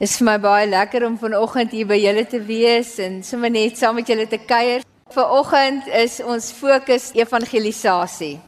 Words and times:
Dit 0.00 0.08
is 0.08 0.16
vir 0.16 0.24
my 0.30 0.34
baie 0.40 0.64
lekker 0.64 1.04
om 1.04 1.16
vanoggend 1.20 1.74
hier 1.76 1.84
by 1.84 1.98
julle 2.00 2.22
te 2.24 2.38
wees 2.40 2.94
en 3.04 3.18
sommer 3.20 3.50
net 3.52 3.76
saam 3.76 3.98
met 3.98 4.08
julle 4.08 4.24
te 4.24 4.38
kuier. 4.48 4.80
Vanoggend 5.12 5.90
is 5.92 6.14
ons 6.24 6.46
fokus 6.56 7.10
evangelisasie. 7.12 8.38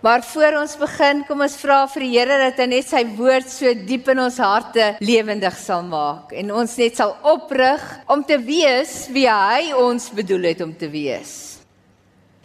Maar 0.00 0.22
voor 0.24 0.54
ons 0.62 0.76
begin, 0.80 1.18
kom 1.28 1.44
ons 1.44 1.56
vra 1.60 1.82
vir 1.92 2.06
die 2.06 2.08
Here 2.14 2.38
dat 2.40 2.62
hy 2.62 2.66
net 2.70 2.88
sy 2.88 3.02
woord 3.18 3.52
so 3.52 3.74
diep 3.90 4.08
in 4.08 4.22
ons 4.24 4.38
harte 4.40 4.86
lewendig 5.04 5.58
sal 5.60 5.84
maak 5.84 6.32
en 6.32 6.54
ons 6.62 6.76
net 6.80 6.96
sal 6.96 7.12
oprig 7.28 7.84
om 8.08 8.22
te 8.24 8.38
wees 8.46 8.94
wie 9.12 9.26
hy 9.28 9.74
ons 9.76 10.06
bedoel 10.16 10.48
het 10.48 10.62
om 10.64 10.72
te 10.72 10.88
wees. 10.94 11.34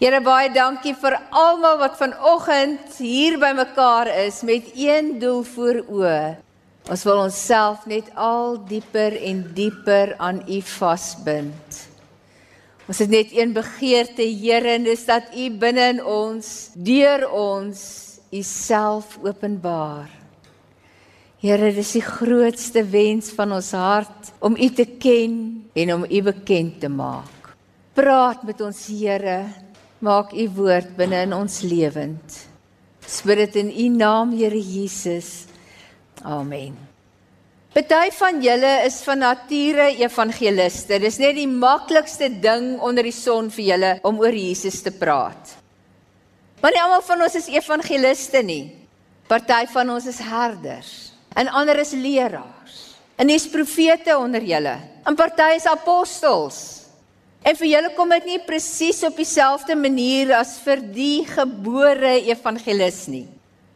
Here 0.04 0.20
baie 0.20 0.52
dankie 0.52 0.91
vir 1.05 1.15
almal 1.31 1.79
wat 1.86 1.95
vanoggend 2.04 2.99
hier 2.99 3.39
bymekaar 3.39 4.11
is 4.25 4.41
met 4.43 4.75
een 4.75 5.15
doel 5.23 5.47
voor 5.55 5.81
oë 5.88 6.20
Ons 6.88 7.04
wil 7.04 7.19
onsself 7.25 7.83
net 7.89 8.07
al 8.15 8.55
dieper 8.69 9.17
en 9.27 9.41
dieper 9.55 10.13
aan 10.23 10.39
U 10.47 10.59
vasbind. 10.64 11.79
Ons 12.87 13.01
het 13.04 13.11
net 13.11 13.33
een 13.36 13.51
begeerte, 13.51 14.23
Here, 14.23 14.78
en 14.78 14.86
dis 14.87 15.04
dat 15.04 15.33
U 15.36 15.50
binne 15.59 15.89
in 15.97 16.00
ons, 16.00 16.51
deur 16.79 17.25
ons, 17.28 17.81
U 18.31 18.39
self 18.43 19.18
openbaar. 19.19 20.07
Here, 21.43 21.73
dis 21.75 21.92
die 21.97 22.05
grootste 22.05 22.86
wens 22.87 23.33
van 23.36 23.51
ons 23.57 23.73
hart 23.75 24.31
om 24.39 24.56
U 24.56 24.69
te 24.71 24.87
ken 24.95 25.36
en 25.75 25.93
om 25.97 26.07
U 26.07 26.21
bekend 26.29 26.79
te 26.79 26.92
maak. 26.92 27.51
Praat 28.00 28.47
met 28.47 28.64
ons, 28.64 28.79
Here. 28.87 29.42
Maak 30.00 30.31
U 30.31 30.47
woord 30.56 30.95
binne 30.95 31.25
in 31.28 31.36
ons 31.36 31.59
lewend. 31.67 32.39
Spreek 33.03 33.50
dit 33.52 33.59
in 33.66 33.75
U 33.75 33.92
naam, 33.97 34.31
Here 34.39 34.56
Jesus. 34.56 35.50
Amen. 36.23 36.78
Party 37.78 38.09
van 38.17 38.39
julle 38.42 38.72
is 38.88 39.02
van 39.06 39.20
nature 39.22 39.92
evangeliste. 40.00 40.98
Dis 41.03 41.20
net 41.22 41.36
die 41.38 41.50
maklikste 41.50 42.30
ding 42.42 42.80
onder 42.82 43.06
die 43.06 43.14
son 43.14 43.52
vir 43.54 43.66
julle 43.68 43.92
om 44.08 44.18
oor 44.24 44.34
Jesus 44.34 44.82
te 44.82 44.94
praat. 44.96 45.54
Maar 46.62 46.74
nie 46.74 46.82
almal 46.82 47.04
van 47.06 47.22
ons 47.28 47.38
is 47.38 47.52
evangeliste 47.54 48.42
nie. 48.42 48.72
Party 49.30 49.68
van 49.70 49.94
ons 49.94 50.08
is 50.09 50.24
herders 50.24 50.94
en 51.38 51.52
ander 51.54 51.78
is 51.84 51.94
leraars. 51.94 52.78
En 53.18 53.30
dis 53.30 53.48
profete 53.50 54.18
onder 54.18 54.42
julle. 54.42 54.74
En 55.06 55.16
party 55.18 55.54
is 55.58 55.66
apostels. 55.70 56.59
En 57.46 57.56
vir 57.58 57.70
julle 57.76 57.94
kom 57.96 58.09
dit 58.14 58.26
nie 58.34 58.42
presies 58.46 59.04
op 59.06 59.18
dieselfde 59.18 59.78
manier 59.78 60.34
as 60.38 60.58
vir 60.66 60.81
die 60.81 61.26
gebore 61.30 62.18
evangelis 62.26 63.06
nie. 63.09 63.28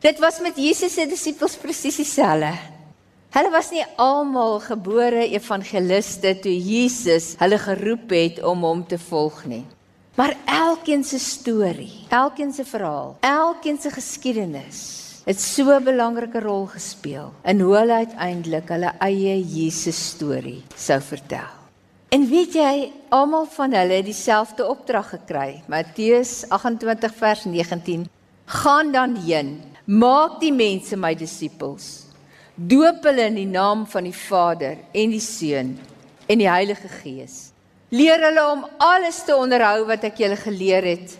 Dit 0.01 0.17
was 0.17 0.39
met 0.41 0.57
Jesus 0.57 0.95
se 0.97 1.03
disippels 1.05 1.53
presies 1.61 1.99
dieselfde. 2.01 2.49
Hulle 3.35 3.51
was 3.53 3.67
nie 3.69 3.83
almal 4.01 4.57
gebore 4.65 5.27
evangeliste 5.29 6.31
toe 6.41 6.55
Jesus 6.57 7.35
hulle 7.37 7.59
geroep 7.61 8.09
het 8.09 8.39
om 8.41 8.65
hom 8.65 8.81
te 8.81 8.97
volg 8.97 9.43
nie. 9.45 9.61
Maar 10.17 10.33
elkeen 10.49 11.05
se 11.05 11.21
storie, 11.21 12.07
elkeen 12.09 12.49
se 12.49 12.65
verhaal, 12.65 13.13
elkeen 13.21 13.77
se 13.77 13.93
geskiedenis 13.93 14.81
het 15.29 15.39
so 15.39 15.69
'n 15.69 15.83
belangrike 15.83 16.41
rol 16.41 16.65
gespeel 16.65 17.29
in 17.45 17.61
hoe 17.61 17.77
hulle 17.77 17.93
uiteindelik 17.93 18.69
hulle 18.73 18.91
eie 18.99 19.37
Jesus 19.37 20.07
storie 20.09 20.63
sou 20.75 21.01
vertel. 21.01 21.49
En 22.09 22.29
weet 22.29 22.53
jy, 22.53 22.91
almal 23.09 23.45
van 23.45 23.71
hulle 23.71 23.93
het 24.01 24.05
dieselfde 24.05 24.67
opdrag 24.67 25.09
gekry. 25.09 25.61
Matteus 25.67 26.49
28 26.49 27.13
vers 27.15 27.45
19: 27.45 28.09
Gaan 28.45 28.91
dan 28.91 29.15
heen 29.15 29.70
Maak 29.85 30.37
die 30.43 30.51
mense 30.53 30.97
my 30.97 31.15
disippels. 31.17 32.05
Doop 32.53 33.01
hulle 33.07 33.25
in 33.31 33.39
die 33.39 33.49
naam 33.49 33.87
van 33.89 34.05
die 34.05 34.13
Vader 34.13 34.77
en 34.93 35.13
die 35.15 35.23
Seun 35.23 35.71
en 36.29 36.37
die 36.37 36.49
Heilige 36.49 36.89
Gees. 37.01 37.49
Leer 37.89 38.21
hulle 38.27 38.43
om 38.51 38.61
alles 38.77 39.23
te 39.25 39.33
onderhou 39.33 39.87
wat 39.89 40.05
ek 40.05 40.21
julle 40.21 40.37
geleer 40.37 40.85
het. 40.85 41.17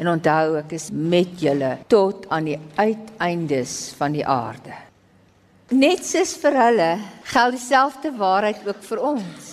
En 0.00 0.08
onthou 0.14 0.56
ek 0.62 0.72
is 0.78 0.88
met 0.90 1.36
julle 1.42 1.74
tot 1.92 2.24
aan 2.32 2.48
die 2.48 2.58
uiteindes 2.78 3.92
van 3.98 4.16
die 4.16 4.24
aarde. 4.24 4.72
Net 5.68 6.06
soos 6.08 6.32
vir 6.40 6.56
hulle 6.56 6.88
geld 7.28 7.58
dieselfde 7.58 8.14
waarheid 8.16 8.64
ook 8.64 8.80
vir 8.88 9.04
ons. 9.04 9.52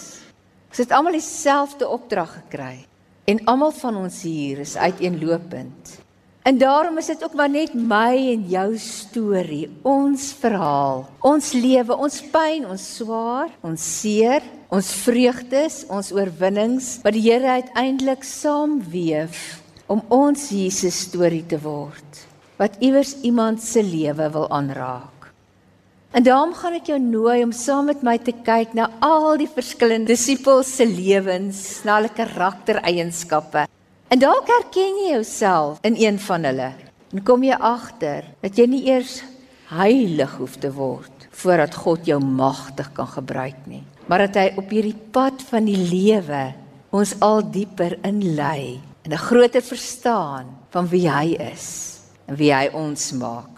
Ons 0.72 0.80
het 0.80 0.96
almal 0.96 1.20
dieselfde 1.20 1.90
opdrag 1.92 2.38
gekry 2.40 2.86
en 3.28 3.44
almal 3.52 3.76
van 3.76 4.00
ons 4.06 4.24
hier 4.24 4.64
is 4.64 4.78
uiteenlopend. 4.80 6.05
En 6.46 6.58
daarom 6.58 6.98
is 6.98 7.06
dit 7.06 7.24
ook 7.24 7.34
maar 7.34 7.50
net 7.50 7.74
my 7.74 8.14
en 8.30 8.44
jou 8.46 8.68
storie, 8.78 9.66
ons 9.82 10.28
verhaal, 10.38 11.00
ons 11.26 11.48
lewe, 11.58 11.96
ons 11.98 12.18
pyn, 12.30 12.68
ons 12.70 12.84
swaar, 13.00 13.50
ons 13.66 13.86
seer, 14.02 14.46
ons 14.70 14.92
vreugdes, 15.08 15.80
ons 15.90 16.12
oorwinnings 16.14 16.92
wat 17.02 17.18
die 17.18 17.24
Here 17.26 17.58
uiteindelik 17.58 18.22
saamweef 18.30 19.40
om 19.90 20.04
ons 20.14 20.52
Jesus 20.54 21.08
storie 21.08 21.42
te 21.50 21.58
word 21.66 22.22
wat 22.62 22.78
iewers 22.80 23.18
iemand 23.26 23.60
se 23.60 23.82
lewe 23.84 24.30
wil 24.32 24.46
aanraak. 24.54 25.32
En 26.14 26.24
daarom 26.24 26.54
gaan 26.56 26.78
ek 26.78 26.94
jou 26.94 27.00
nooi 27.02 27.42
om 27.44 27.52
saam 27.58 27.90
met 27.90 28.06
my 28.06 28.20
te 28.22 28.32
kyk 28.46 28.78
na 28.78 28.92
al 29.04 29.34
die 29.42 29.50
verskillende 29.50 30.14
disippels 30.14 30.70
se 30.78 30.86
lewens, 30.86 31.82
na 31.84 31.98
hulle 31.98 32.14
karaktereienskappe 32.14 33.66
En 34.16 34.22
dalk 34.24 34.48
herken 34.48 34.94
jy 34.96 35.10
jouself 35.12 35.82
in 35.84 35.98
een 36.00 36.16
van 36.24 36.46
hulle. 36.48 36.70
En 37.12 37.24
kom 37.28 37.42
jy 37.44 37.56
agter 37.60 38.24
dat 38.40 38.56
jy 38.56 38.64
nie 38.72 38.86
eers 38.88 39.18
heilig 39.68 40.38
hoef 40.40 40.54
te 40.64 40.70
word 40.72 41.26
voordat 41.36 41.76
God 41.76 42.08
jou 42.08 42.22
magtig 42.24 42.94
kan 42.96 43.10
gebruik 43.12 43.66
nie, 43.68 43.82
maar 44.08 44.24
dat 44.24 44.40
hy 44.40 44.46
op 44.56 44.72
hierdie 44.72 44.96
pad 45.12 45.44
van 45.50 45.68
die 45.68 45.76
lewe 45.76 46.46
ons 46.96 47.12
al 47.20 47.44
dieper 47.44 47.98
inlei 48.08 48.80
en 49.04 49.12
'n 49.12 49.26
groter 49.28 49.60
verstaan 49.62 50.48
van 50.72 50.88
wie 50.88 51.12
hy 51.12 51.36
is 51.52 52.00
en 52.32 52.40
wie 52.40 52.56
hy 52.56 52.72
ons 52.72 53.12
maak. 53.20 53.52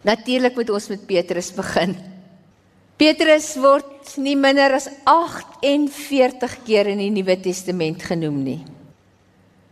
Natuurlik 0.00 0.56
moet 0.56 0.70
ons 0.70 0.88
met 0.88 1.06
Petrus 1.06 1.52
begin. 1.52 1.96
Petrus 2.96 3.52
word 3.56 4.16
nie 4.16 4.36
minder 4.36 4.72
as 4.72 4.88
48 5.04 6.64
keer 6.64 6.86
in 6.86 6.98
die 6.98 7.10
Nuwe 7.10 7.36
Testament 7.36 8.02
genoem 8.02 8.42
nie. 8.42 8.64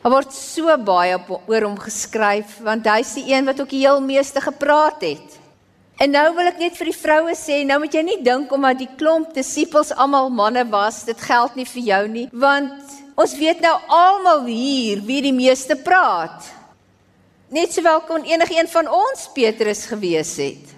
Daar 0.03 0.15
word 0.15 0.35
so 0.35 0.77
baie 0.87 1.17
op 1.19 1.51
oor 1.51 1.67
hom 1.67 1.79
geskryf 1.83 2.59
want 2.65 2.87
hy's 2.87 3.17
die 3.19 3.33
een 3.33 3.49
wat 3.49 3.61
ook 3.61 3.73
die 3.73 3.83
heel 3.83 4.01
meeste 4.05 4.41
gepraat 4.41 5.03
het. 5.03 5.39
En 5.99 6.13
nou 6.15 6.29
wil 6.37 6.47
ek 6.47 6.61
net 6.63 6.77
vir 6.79 6.93
die 6.93 6.95
vroue 6.95 7.35
sê, 7.35 7.65
nou 7.67 7.81
moet 7.83 7.95
jy 7.97 8.05
nie 8.07 8.21
dink 8.23 8.53
omdat 8.55 8.79
die 8.79 8.93
klomp 9.01 9.33
disippels 9.35 9.91
almal 9.91 10.31
manne 10.31 10.63
was, 10.71 11.03
dit 11.09 11.27
geld 11.27 11.59
nie 11.59 11.67
vir 11.67 11.83
jou 11.89 12.03
nie, 12.13 12.29
want 12.31 12.95
ons 13.19 13.35
weet 13.35 13.65
nou 13.65 13.75
almal 13.91 14.47
hier 14.47 15.03
wie 15.03 15.19
die 15.27 15.35
meeste 15.35 15.75
praat. 15.83 16.47
Net 17.51 17.75
sowel 17.75 18.05
kon 18.07 18.23
enigiemand 18.29 18.71
van 18.71 18.91
ons 18.95 19.27
Petrus 19.35 19.89
gewees 19.91 20.37
het. 20.39 20.75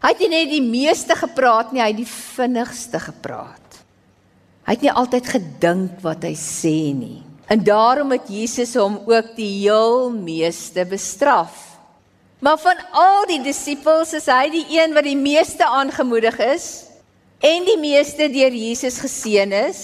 Hy 0.00 0.14
het 0.14 0.28
nie 0.32 0.46
die 0.48 0.64
meeste 0.64 1.12
gepraat 1.18 1.74
nie, 1.74 1.82
hy 1.84 1.90
het 1.92 2.00
die 2.00 2.08
vinnigste 2.08 3.02
gepraat. 3.10 3.82
Hy 4.64 4.78
het 4.78 4.86
nie 4.86 4.94
altyd 4.94 5.28
gedink 5.34 6.00
wat 6.00 6.24
hy 6.24 6.32
sê 6.38 6.78
nie. 6.96 7.20
En 7.50 7.64
daarom 7.66 8.12
het 8.14 8.28
Jesus 8.30 8.76
hom 8.78 9.00
ook 9.10 9.32
die 9.34 9.64
heel 9.64 10.12
meeste 10.14 10.84
bestraf. 10.86 11.66
Maar 12.38 12.58
van 12.62 12.78
al 12.94 13.26
die 13.26 13.40
disippels 13.42 14.14
is 14.14 14.28
hy 14.30 14.46
die 14.52 14.66
een 14.78 14.94
wat 14.94 15.04
die 15.04 15.18
meeste 15.18 15.66
aangemoedig 15.66 16.38
is 16.38 16.68
en 17.42 17.66
die 17.66 17.78
meeste 17.80 18.30
deur 18.30 18.54
Jesus 18.54 19.00
geseën 19.02 19.52
is, 19.66 19.82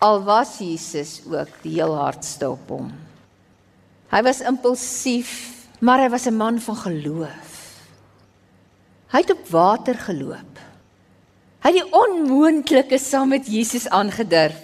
al 0.00 0.22
was 0.24 0.56
Jesus 0.62 1.20
ook 1.28 1.52
die 1.62 1.76
heel 1.76 1.92
hardste 1.98 2.48
op 2.54 2.72
hom. 2.72 2.88
Hy 4.08 4.24
was 4.24 4.40
impulsief, 4.40 5.36
maar 5.84 6.00
hy 6.00 6.08
was 6.08 6.26
'n 6.26 6.36
man 6.40 6.60
van 6.60 6.76
geloof. 6.88 7.52
Hy 9.12 9.20
het 9.20 9.30
op 9.30 9.48
water 9.48 9.94
geloop. 9.94 10.54
Hy 11.60 11.70
het 11.70 11.82
die 11.82 11.92
onmoontlike 11.92 12.98
saam 12.98 13.28
met 13.28 13.46
Jesus 13.46 13.88
aangedurf 13.88 14.63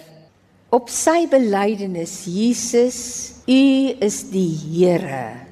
op 0.71 0.87
sy 0.87 1.25
belydenis 1.27 2.21
Jesus 2.31 2.99
u 3.43 3.63
is 3.99 4.21
die 4.31 4.51
Here. 4.55 5.47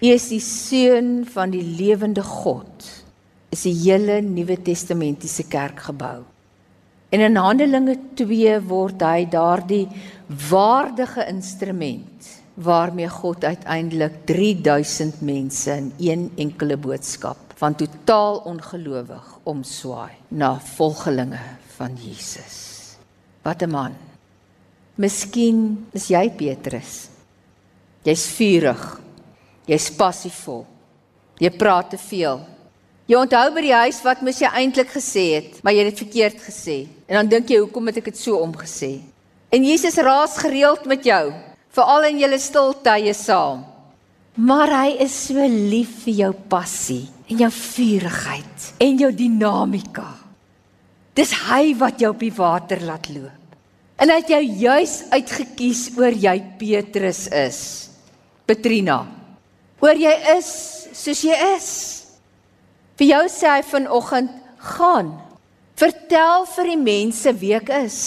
U 0.00 0.08
is 0.08 0.30
die 0.32 0.40
seun 0.40 1.26
van 1.28 1.52
die 1.52 1.64
lewende 1.64 2.24
God. 2.24 2.86
Is 3.52 3.66
die 3.68 3.74
hele 3.76 4.22
nuwe 4.24 4.56
testamentiese 4.64 5.44
kerk 5.52 5.82
gebou. 5.90 6.22
En 7.12 7.22
in 7.22 7.36
Handelinge 7.38 7.98
2 8.16 8.56
word 8.66 9.04
hy 9.04 9.26
daardie 9.30 9.84
waardige 10.48 11.28
instrument 11.28 12.30
waarmee 12.64 13.10
God 13.10 13.44
uiteindelik 13.44 14.24
3000 14.26 15.20
mense 15.26 15.76
in 15.76 15.92
een 16.00 16.24
enkele 16.46 16.78
boodskap 16.80 17.52
van 17.60 17.76
totaal 17.76 18.40
ongelowig 18.48 19.28
omswaai 19.44 20.16
na 20.32 20.56
volgelinge 20.74 21.44
van 21.76 21.94
Jesus. 22.00 22.96
Wat 23.42 23.62
'n 23.62 23.70
man 23.70 23.94
Miskien 24.94 25.86
is 25.96 26.06
jy 26.12 26.28
Petrus. 26.38 27.08
Jy's 28.06 28.28
vurig. 28.36 28.82
Jy's 29.66 29.88
passievol. 29.96 30.62
Jy 31.42 31.50
praat 31.58 31.90
te 31.94 31.98
veel. 31.98 32.38
Jy 33.10 33.18
onthou 33.18 33.48
by 33.56 33.64
die 33.64 33.74
huis 33.74 33.98
wat 34.04 34.22
mos 34.24 34.38
jy 34.40 34.48
eintlik 34.54 34.92
gesê 34.94 35.24
het, 35.34 35.58
maar 35.64 35.74
jy 35.74 35.82
het 35.82 35.90
dit 35.92 36.02
verkeerd 36.06 36.38
gesê. 36.46 36.76
En 37.08 37.18
dan 37.18 37.32
dink 37.32 37.50
jy, 37.50 37.58
hoekom 37.64 37.90
het 37.90 37.98
ek 38.00 38.12
dit 38.12 38.20
so 38.22 38.38
omgesê? 38.40 38.94
En 39.52 39.66
Jesus 39.66 39.98
raas 40.00 40.38
gereeld 40.40 40.86
met 40.88 41.04
jou, 41.04 41.24
veral 41.74 42.08
in 42.08 42.22
julle 42.22 42.38
stil 42.40 42.72
tye 42.86 43.12
saam. 43.18 43.66
Maar 44.34 44.72
hy 44.78 44.96
is 45.04 45.14
so 45.28 45.42
lief 45.46 46.04
vir 46.06 46.20
jou 46.24 46.32
passie 46.50 47.04
en 47.30 47.44
jou 47.44 47.50
vurigheid 47.54 48.70
en 48.82 48.98
jou 49.04 49.10
dinamika. 49.14 50.08
Dis 51.14 51.34
hy 51.44 51.74
wat 51.78 52.00
jou 52.02 52.10
op 52.14 52.22
die 52.22 52.34
water 52.34 52.82
laat 52.82 53.10
loop. 53.14 53.43
En 54.00 54.10
hy 54.10 54.16
het 54.18 54.30
jou 54.32 54.42
juis 54.42 54.94
uitgekies 55.14 55.88
oor 55.98 56.14
jy 56.18 56.34
Petrus 56.58 57.26
is. 57.30 57.60
Petrina. 58.46 59.04
Oor 59.84 59.98
jy 59.98 60.14
is 60.34 60.48
soos 60.94 61.22
jy 61.26 61.36
is. 61.54 61.68
Vir 62.98 63.10
jou 63.12 63.22
sê 63.30 63.50
hy 63.56 63.62
vanoggend 63.66 64.34
gaan. 64.74 65.14
Vertel 65.78 66.46
vir 66.54 66.70
die 66.70 66.80
mense 66.80 67.34
wie 67.38 67.54
ek 67.56 67.70
is. 67.82 67.98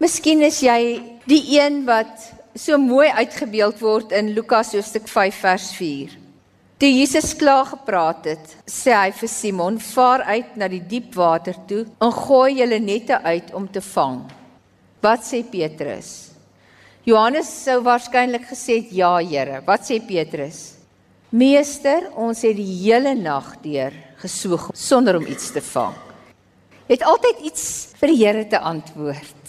Miskien 0.00 0.40
is 0.46 0.62
jy 0.64 0.80
die 1.28 1.42
een 1.58 1.82
wat 1.88 2.30
so 2.56 2.78
mooi 2.80 3.08
uitgebeeld 3.08 3.80
word 3.84 4.12
in 4.16 4.32
Lukas 4.36 4.72
hoofstuk 4.76 5.08
5 5.08 5.40
vers 5.44 5.70
4. 5.76 6.16
Toe 6.80 6.88
Jesus 6.88 7.34
klaar 7.36 7.66
gepraat 7.68 8.24
het, 8.24 8.56
sê 8.64 8.94
hy 8.96 9.10
vir 9.12 9.28
Simon: 9.28 9.78
"Vaar 9.78 10.24
uit 10.32 10.56
na 10.56 10.68
die 10.68 10.80
diep 10.80 11.14
water 11.14 11.56
toe 11.68 11.84
en 12.00 12.12
gooi 12.12 12.56
julle 12.60 12.80
nette 12.80 13.20
uit 13.22 13.52
om 13.52 13.68
te 13.68 13.80
vang." 13.80 14.39
Wat 15.00 15.24
sê 15.24 15.40
Petrus? 15.40 16.28
Johannes 17.08 17.48
sou 17.48 17.80
waarskynlik 17.80 18.44
gesê 18.50 18.82
het: 18.82 18.92
"Ja, 18.92 19.16
Here." 19.16 19.62
Wat 19.64 19.80
sê 19.80 19.96
Petrus? 19.98 20.74
Meester, 21.30 22.10
ons 22.16 22.42
het 22.42 22.56
die 22.56 22.82
hele 22.82 23.14
nag 23.14 23.62
deur 23.62 23.92
gesoek 24.20 24.70
sonder 24.74 25.16
om 25.16 25.26
iets 25.26 25.52
te 25.52 25.60
vang. 25.60 25.94
Het 26.88 27.02
altyd 27.02 27.40
iets 27.40 27.64
vir 28.00 28.08
die 28.08 28.18
Here 28.24 28.44
te 28.48 28.58
antwoord. 28.58 29.40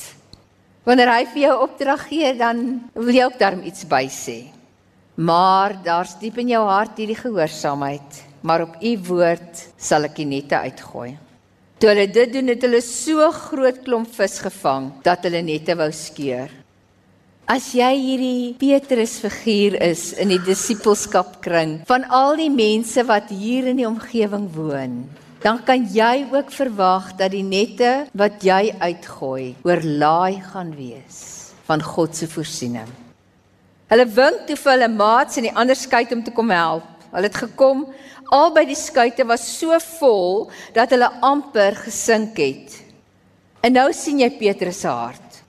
Wanneer 0.86 1.09
hy 1.09 1.25
vir 1.33 1.42
jou 1.42 1.56
opdrag 1.63 2.07
gee, 2.07 2.33
dan 2.38 2.89
wil 2.94 3.13
jy 3.13 3.25
ook 3.25 3.39
daarom 3.39 3.63
iets 3.63 3.83
by 3.83 4.07
sê. 4.07 4.45
Maar 5.15 5.75
daar's 5.83 6.15
diep 6.19 6.38
in 6.38 6.53
jou 6.53 6.63
hart 6.65 6.98
hierdie 6.98 7.19
gehoorsaamheid, 7.19 8.24
maar 8.42 8.62
op 8.62 8.77
u 8.81 8.98
woord 9.09 9.68
sal 9.77 10.07
ek 10.07 10.15
die 10.15 10.25
nette 10.25 10.56
uitgooi. 10.56 11.18
Toe 11.81 11.89
hulle 11.89 12.06
dit 12.13 12.30
doen, 12.30 12.51
het 12.54 12.62
hulle 12.62 12.80
so 12.86 13.25
groot 13.33 13.80
klomp 13.81 14.12
vis 14.13 14.36
gevang 14.44 14.92
dat 15.01 15.24
hulle 15.25 15.39
nette 15.42 15.74
wou 15.80 15.88
skeur. 15.89 16.51
As 17.50 17.72
jy 17.74 17.89
hierdie 17.98 18.51
Petrus 18.62 19.16
figuur 19.24 19.80
is 19.81 20.12
in 20.22 20.30
die 20.30 20.38
disippelskapkring 20.45 21.80
van 21.89 22.06
al 22.13 22.38
die 22.38 22.51
mense 22.54 23.01
wat 23.10 23.33
hier 23.33 23.72
in 23.72 23.81
die 23.81 23.88
omgewing 23.89 24.45
woon, 24.54 24.94
dan 25.42 25.57
kan 25.66 25.89
jy 25.89 26.28
ook 26.30 26.54
verwag 26.54 27.16
dat 27.18 27.33
die 27.33 27.42
nette 27.42 27.89
wat 28.13 28.45
jy 28.45 28.75
uitgooi 28.77 29.56
oorlaai 29.66 30.38
gaan 30.51 30.75
wees 30.77 31.18
van 31.66 31.81
God 31.81 32.13
se 32.13 32.30
voorsiening. 32.30 32.94
Hulle 33.89 34.06
wink 34.06 34.45
toe 34.45 34.62
vir 34.68 34.75
hulle 34.75 34.94
maats 35.01 35.42
in 35.42 35.50
die 35.50 35.57
ander 35.57 35.75
skei 35.75 36.06
om 36.13 36.22
te 36.22 36.38
kom 36.38 36.54
help. 36.54 36.86
Hulle 37.12 37.28
het 37.28 37.42
gekom, 37.44 37.84
albei 38.31 38.63
die 38.69 38.78
skuite 38.80 39.25
was 39.28 39.44
so 39.58 39.75
vol 40.00 40.48
dat 40.75 40.94
hulle 40.96 41.10
amper 41.25 41.75
gesink 41.84 42.40
het. 42.40 42.78
En 43.62 43.75
nou 43.75 43.90
sien 43.94 44.22
jy 44.24 44.30
Petrus 44.40 44.80
se 44.86 44.92
hart. 44.92 45.42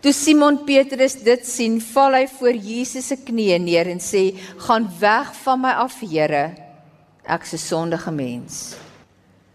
Toe 0.00 0.14
Simon 0.16 0.62
Petrus 0.64 1.18
dit 1.20 1.42
sien, 1.44 1.76
val 1.90 2.14
hy 2.16 2.22
voor 2.38 2.56
Jesus 2.56 3.10
se 3.10 3.18
knieë 3.20 3.58
neer 3.60 3.90
en 3.92 4.00
sê: 4.00 4.30
"Gaan 4.64 4.88
weg 5.00 5.34
van 5.42 5.60
my 5.60 5.72
af, 5.82 6.00
Here. 6.00 6.54
Ek's 7.26 7.52
'n 7.52 7.58
sondige 7.58 8.10
mens." 8.10 8.76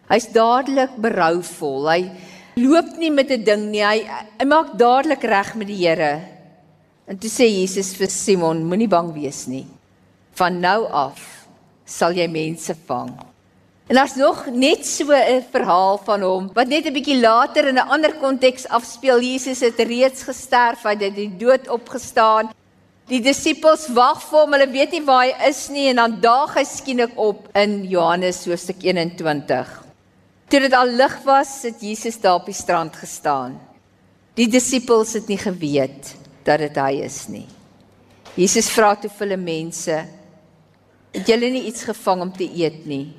Hy's 0.10 0.28
dadelik 0.28 1.02
berouvol. 1.02 1.90
Hy 1.90 2.12
loop 2.56 2.98
nie 2.98 3.10
met 3.10 3.32
'n 3.32 3.44
ding 3.44 3.72
nie. 3.72 3.82
Hy, 3.82 4.06
hy 4.40 4.46
maak 4.46 4.78
dadelik 4.78 5.24
reg 5.24 5.56
met 5.56 5.68
die 5.68 5.88
Here. 5.88 6.22
En 7.08 7.18
toe 7.18 7.30
sê 7.30 7.50
Jesus 7.50 7.96
vir 7.96 8.10
Simon: 8.10 8.66
"Moenie 8.66 8.88
bang 8.88 9.14
wees 9.14 9.48
nie. 9.48 9.66
Van 10.36 10.60
nou 10.60 10.86
af 10.92 11.35
sal 11.86 12.12
jy 12.12 12.28
mense 12.28 12.76
vang." 12.88 13.14
En 13.88 13.96
daar's 13.96 14.16
nog 14.16 14.46
net 14.50 14.86
so 14.86 15.14
'n 15.14 15.46
verhaal 15.52 15.98
van 15.98 16.22
hom 16.22 16.50
wat 16.54 16.68
net 16.68 16.86
'n 16.86 16.94
bietjie 16.94 17.20
later 17.20 17.68
in 17.68 17.78
'n 17.78 17.90
ander 17.90 18.14
konteks 18.14 18.68
afspeel. 18.68 19.22
Jesus 19.22 19.60
het 19.60 19.80
reeds 19.80 20.24
gesterf, 20.24 20.84
hy 20.84 20.96
het 20.98 21.16
die 21.16 21.38
dood 21.38 21.70
opgestaan. 21.70 22.50
Die 23.06 23.22
disippels 23.22 23.88
wag 23.88 24.24
vir 24.24 24.40
hom, 24.40 24.54
hulle 24.54 24.72
weet 24.72 24.92
nie 24.92 25.04
waar 25.06 25.26
hy 25.26 25.50
is 25.50 25.68
nie 25.70 25.88
en 25.90 25.96
dan 25.96 26.22
daag 26.22 26.56
hy 26.56 26.64
skielik 26.64 27.12
op 27.16 27.50
in 27.54 27.84
Johannes 27.84 28.46
hoofstuk 28.46 28.82
21. 28.82 29.84
Toe 30.48 30.60
dit 30.60 30.74
al 30.74 30.88
lig 30.88 31.20
was, 31.24 31.62
het 31.62 31.82
Jesus 31.82 32.20
daar 32.22 32.40
op 32.40 32.46
die 32.46 32.54
strand 32.54 32.96
gestaan. 32.96 33.60
Die 34.34 34.48
disippels 34.48 35.14
het 35.14 35.28
nie 35.28 35.38
geweet 35.38 36.16
dat 36.44 36.60
dit 36.60 36.76
hy 36.76 37.02
is 37.06 37.28
nie. 37.28 37.46
Jesus 38.36 38.70
vra 38.70 38.96
toe 38.96 39.10
vir 39.10 39.28
hulle 39.28 39.38
mense: 39.38 40.06
"Het 41.16 41.28
julle 41.28 41.50
nie 41.50 41.66
iets 41.66 41.84
gevang 41.84 42.22
om 42.22 42.32
te 42.32 42.46
eet 42.46 42.86
nie?" 42.86 43.14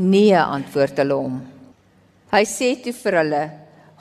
Nee, 0.00 0.36
antwoord 0.38 0.96
hulle 0.96 1.14
hom. 1.14 1.40
Hy 2.32 2.44
sê 2.46 2.74
toe 2.82 2.92
vir 2.92 3.16
hulle: 3.20 3.42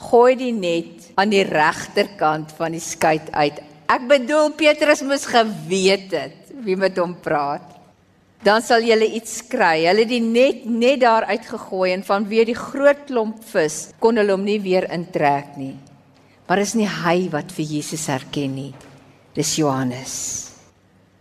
"Gooi 0.09 0.35
die 0.35 0.53
net 0.53 1.09
aan 1.15 1.29
die 1.29 1.43
regterkant 1.43 2.53
van 2.57 2.71
die 2.71 2.83
skei 2.83 3.19
uit." 3.31 3.59
Ek 3.89 4.05
bedoel 4.07 4.51
Petrus 4.53 5.01
moes 5.01 5.25
geweet 5.25 6.11
het 6.13 6.53
wie 6.63 6.75
met 6.77 6.97
hom 6.97 7.15
praat. 7.23 7.65
Dan 8.43 8.61
sal 8.61 8.85
julle 8.85 9.07
iets 9.17 9.41
kry. 9.49 9.83
Hulle 9.87 10.05
het 10.05 10.11
die 10.11 10.23
net 10.23 10.65
net 10.69 11.01
daar 11.01 11.25
uitgegooi 11.27 11.91
en 11.91 12.05
vanweë 12.07 12.45
die 12.45 12.55
groot 12.55 13.01
klomp 13.07 13.41
vis 13.51 13.89
kon 13.99 14.15
hulle 14.15 14.31
hom 14.31 14.45
nie 14.45 14.59
weer 14.63 14.87
intrek 14.93 15.57
nie. 15.57 15.75
Maar 16.47 16.63
is 16.63 16.75
nie 16.77 16.87
hy 16.87 17.29
wat 17.33 17.51
vir 17.51 17.65
Jesus 17.65 18.07
herken 18.07 18.55
nie. 18.55 18.71
Dis 19.35 19.57
Johannes. 19.59 20.48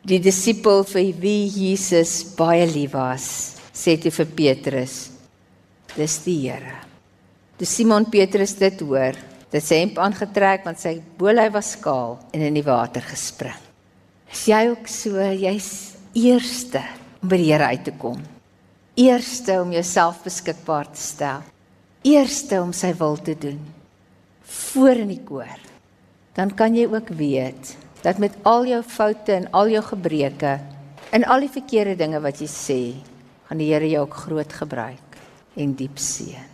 Die 0.08 0.22
disipel 0.24 0.86
vir 0.88 1.10
wie 1.20 1.48
Jesus 1.52 2.22
baie 2.32 2.64
lief 2.64 2.94
was 2.94 3.24
sê 3.76 3.98
toe 4.00 4.08
vir 4.08 4.28
Petrus: 4.38 4.94
Dis 5.92 6.14
die 6.24 6.46
Here. 6.46 6.78
Toe 7.60 7.66
Simon 7.68 8.06
Petrus 8.08 8.54
dit 8.56 8.80
hoor, 8.80 9.18
het 9.52 9.66
sy 9.66 9.82
hemp 9.82 9.98
aangetrek 10.00 10.64
want 10.64 10.80
sy 10.80 10.94
boelhy 11.20 11.50
was 11.52 11.74
skaal 11.76 12.16
en 12.32 12.46
in 12.46 12.56
die 12.56 12.64
water 12.64 13.04
gespring. 13.04 13.58
Is 14.32 14.46
jy 14.48 14.62
ook 14.70 14.88
so, 14.88 15.20
jy's 15.20 15.68
eerste 16.16 16.80
om 17.20 17.28
by 17.28 17.40
die 17.42 17.50
Here 17.50 17.68
uit 17.74 17.84
te 17.84 17.92
kom. 18.00 18.22
Eerste 18.96 19.58
om 19.60 19.74
jouself 19.76 20.22
beskikbaar 20.24 20.88
te 20.94 21.02
stel. 21.02 21.44
Eerste 22.08 22.62
om 22.62 22.72
sy 22.72 22.94
wil 22.96 23.20
te 23.20 23.36
doen. 23.36 23.60
Voor 24.72 25.04
in 25.04 25.12
die 25.12 25.20
koor. 25.20 25.60
Dan 26.32 26.56
kan 26.56 26.72
jy 26.72 26.88
ook 26.88 27.12
weet 27.18 27.76
dat 28.02 28.18
met 28.18 28.34
al 28.42 28.66
jou 28.66 28.82
foute 28.82 29.32
en 29.32 29.48
al 29.50 29.72
jou 29.72 29.82
gebreke 29.82 30.58
en 31.10 31.24
al 31.24 31.46
die 31.46 31.52
verkeerde 31.52 31.96
dinge 31.98 32.20
wat 32.20 32.40
jy 32.42 32.48
sê, 32.50 32.80
gaan 33.48 33.60
die 33.60 33.70
Here 33.72 33.88
jou 33.88 34.04
ook 34.04 34.16
groot 34.26 34.52
gebruik 34.52 35.18
en 35.58 35.74
diep 35.74 35.98
seën. 35.98 36.44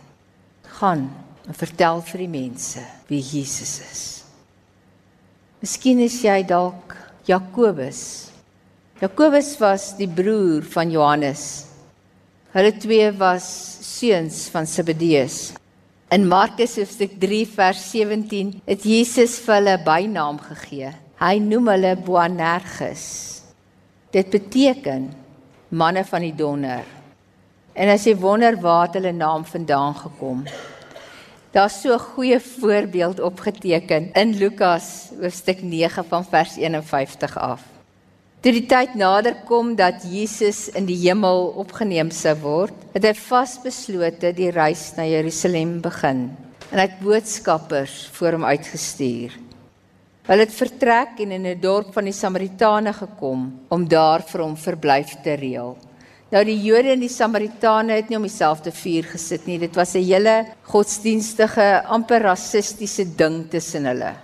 Gaan 0.79 1.09
en 1.45 1.57
vertel 1.57 2.01
vir 2.07 2.23
die 2.25 2.31
mense 2.31 2.81
wie 3.09 3.21
Jesus 3.21 3.75
is. 3.83 4.03
Miskien 5.61 6.01
is 6.03 6.17
jy 6.23 6.41
dalk 6.47 6.95
Jakobus. 7.27 8.31
Jakobus 9.01 9.53
was 9.59 9.91
die 9.99 10.09
broer 10.09 10.65
van 10.71 10.91
Johannes. 10.93 11.65
Hulle 12.55 12.71
twee 12.79 13.11
was 13.19 13.45
seuns 13.83 14.45
van 14.53 14.67
Zebedeus. 14.69 15.53
In 16.13 16.27
Markus 16.29 16.77
hoofstuk 16.79 17.17
3 17.19 17.41
vers 17.55 17.81
17 17.91 18.53
het 18.65 18.85
Jesus 18.87 19.39
vir 19.43 19.55
hulle 19.57 19.77
'n 19.77 19.83
bynaam 19.83 20.39
gegee. 20.39 20.93
Hy 21.15 21.37
noem 21.39 21.69
hulle 21.71 21.93
Boanerges. 21.95 23.05
Dit 24.11 24.33
beteken 24.33 25.07
manne 25.71 26.03
van 26.03 26.25
die 26.25 26.33
donder. 26.35 26.83
En 27.75 27.91
as 27.91 28.03
jy 28.07 28.17
wonder 28.19 28.57
waar 28.59 28.91
hulle 28.91 29.13
naam 29.15 29.45
vandaan 29.47 29.95
gekom. 29.95 30.43
Daar's 31.55 31.81
so 31.81 31.93
'n 31.93 31.99
goeie 31.99 32.39
voorbeeld 32.39 33.19
opgeteken 33.19 34.11
in 34.13 34.35
Lukas 34.35 35.11
hoofstuk 35.21 35.61
9 35.63 36.03
van 36.03 36.25
vers 36.25 36.57
51 36.57 37.37
af. 37.37 37.61
Toe 38.41 38.51
die 38.51 38.65
tyd 38.65 38.95
nader 38.95 39.35
kom 39.45 39.75
dat 39.75 40.03
Jesus 40.03 40.69
in 40.69 40.85
die 40.85 40.99
hemel 41.07 41.47
opgeneem 41.55 42.11
sou 42.11 42.35
word, 42.35 42.73
het 42.93 43.03
hy 43.03 43.13
vasbeslote 43.13 44.33
die 44.33 44.51
reis 44.51 44.93
na 44.97 45.05
Jerusalem 45.05 45.81
begin 45.81 46.35
en 46.71 46.79
hy 46.79 46.87
het 46.89 46.99
boodskappers 46.99 48.09
voor 48.11 48.31
hom 48.31 48.45
uitgestuur. 48.45 49.44
Hulle 50.25 50.41
het 50.41 50.53
vertrek 50.57 51.19
en 51.21 51.31
in 51.35 51.45
'n 51.45 51.59
dorp 51.61 51.93
van 51.93 52.03
die 52.03 52.13
Samaritane 52.13 52.93
gekom 52.93 53.41
om 53.69 53.87
daar 53.87 54.23
vir 54.25 54.41
hom 54.41 54.55
verblyf 54.57 55.21
te 55.21 55.35
reël. 55.35 55.77
Nou 56.31 56.43
die 56.43 56.57
Jode 56.63 56.89
en 56.91 56.99
die 56.99 57.09
Samaritane 57.09 57.93
het 57.93 58.09
nie 58.09 58.17
om 58.17 58.25
dieselfde 58.25 58.71
vuur 58.71 59.03
gesit 59.03 59.45
nie. 59.45 59.59
Dit 59.59 59.75
was 59.75 59.93
'n 59.93 60.01
hele 60.01 60.45
godsdienstige, 60.63 61.83
amper 61.85 62.21
rassistiese 62.21 63.05
ding 63.15 63.49
tussen 63.49 63.85
hulle. 63.85 64.15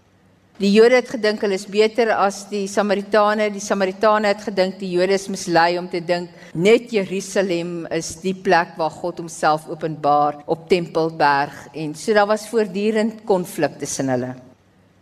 Die 0.57 0.71
Jode 0.71 0.95
het 0.95 1.09
gedink 1.09 1.41
hulle 1.41 1.53
is 1.53 1.67
beter 1.67 2.11
as 2.11 2.49
die 2.49 2.67
Samaritane. 2.67 3.51
Die 3.51 3.59
Samaritane 3.59 4.27
het 4.27 4.41
gedink 4.41 4.79
die 4.79 4.89
Jode 4.89 5.13
is 5.13 5.27
mislei 5.27 5.77
om 5.77 5.87
te 5.87 5.99
dink 5.99 6.29
net 6.53 6.91
Jerusalem 6.91 7.85
is 7.91 8.15
die 8.15 8.33
plek 8.33 8.75
waar 8.75 8.91
God 8.91 9.19
homself 9.19 9.69
openbaar 9.69 10.43
op 10.47 10.67
Tempelberg 10.67 11.67
en 11.73 11.95
so 11.95 12.13
daar 12.13 12.27
was 12.27 12.49
voortdurend 12.49 13.23
konflik 13.23 13.77
tussen 13.77 14.09
hulle. 14.09 14.50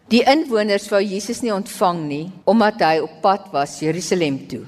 Die 0.10 0.24
inwoners 0.25 0.88
wou 0.89 1.04
Jesus 1.06 1.44
nie 1.46 1.51
ontvang 1.54 2.00
nie 2.10 2.24
omdat 2.50 2.80
hy 2.82 2.96
op 3.04 3.20
pad 3.22 3.51
was 3.54 3.75
Jerusalem 3.84 4.39
toe. 4.50 4.63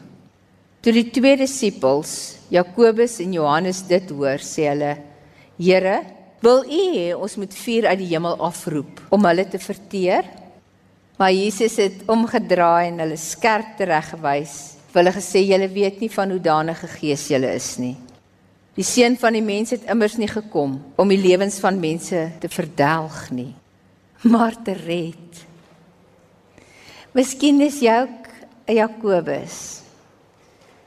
Toe 0.82 0.94
die 0.94 1.08
twee 1.14 1.38
disippels, 1.40 2.12
Jakobus 2.54 3.16
en 3.24 3.34
Johannes 3.34 3.80
dit 3.90 4.10
hoor, 4.14 4.38
sê 4.38 4.68
hulle: 4.70 4.92
"Here, 5.58 5.96
wil 6.42 6.62
U 6.66 6.82
hê 6.94 7.16
ons 7.18 7.38
moet 7.38 7.54
vuur 7.54 7.88
uit 7.90 8.00
die 8.00 8.12
hemel 8.14 8.38
afroep 8.38 9.02
om 9.10 9.26
hulle 9.26 9.46
te 9.50 9.58
verteer?" 9.58 10.30
Maar 11.18 11.34
Jesus 11.34 11.78
het 11.78 12.06
omgedraai 12.10 12.92
en 12.92 13.00
hulle 13.00 13.18
skerp 13.18 13.78
tereggewys. 13.78 14.78
Hulle 14.94 15.12
gesê 15.14 15.42
julle 15.42 15.70
weet 15.70 16.02
nie 16.02 16.10
van 16.10 16.30
hoe 16.30 16.40
danige 16.40 16.88
gees 16.88 17.28
julle 17.30 17.54
is 17.54 17.78
nie. 17.78 17.96
Die 18.76 18.86
seun 18.86 19.18
van 19.18 19.34
die 19.34 19.42
mens 19.42 19.74
het 19.74 19.90
immers 19.90 20.18
nie 20.18 20.30
gekom 20.30 20.78
om 20.98 21.10
die 21.10 21.22
lewens 21.22 21.60
van 21.60 21.80
mense 21.80 22.30
te 22.40 22.50
verdelg 22.50 23.32
nie, 23.32 23.54
maar 24.22 24.56
te 24.64 24.74
red. 24.78 25.46
Miskien 27.12 27.62
is 27.62 27.82
jy 27.82 28.02
ook 28.06 28.28
'n 28.68 28.74
Jakobus. 28.74 29.82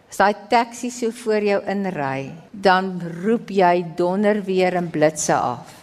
As 0.08 0.16
daai 0.16 0.34
taxi 0.48 0.90
so 0.90 1.10
voor 1.10 1.42
jou 1.42 1.62
inry, 1.66 2.32
dan 2.50 3.02
roep 3.24 3.50
jy 3.50 3.84
donder 3.96 4.42
weer 4.44 4.76
en 4.76 4.90
blitse 4.90 5.34
af. 5.34 5.74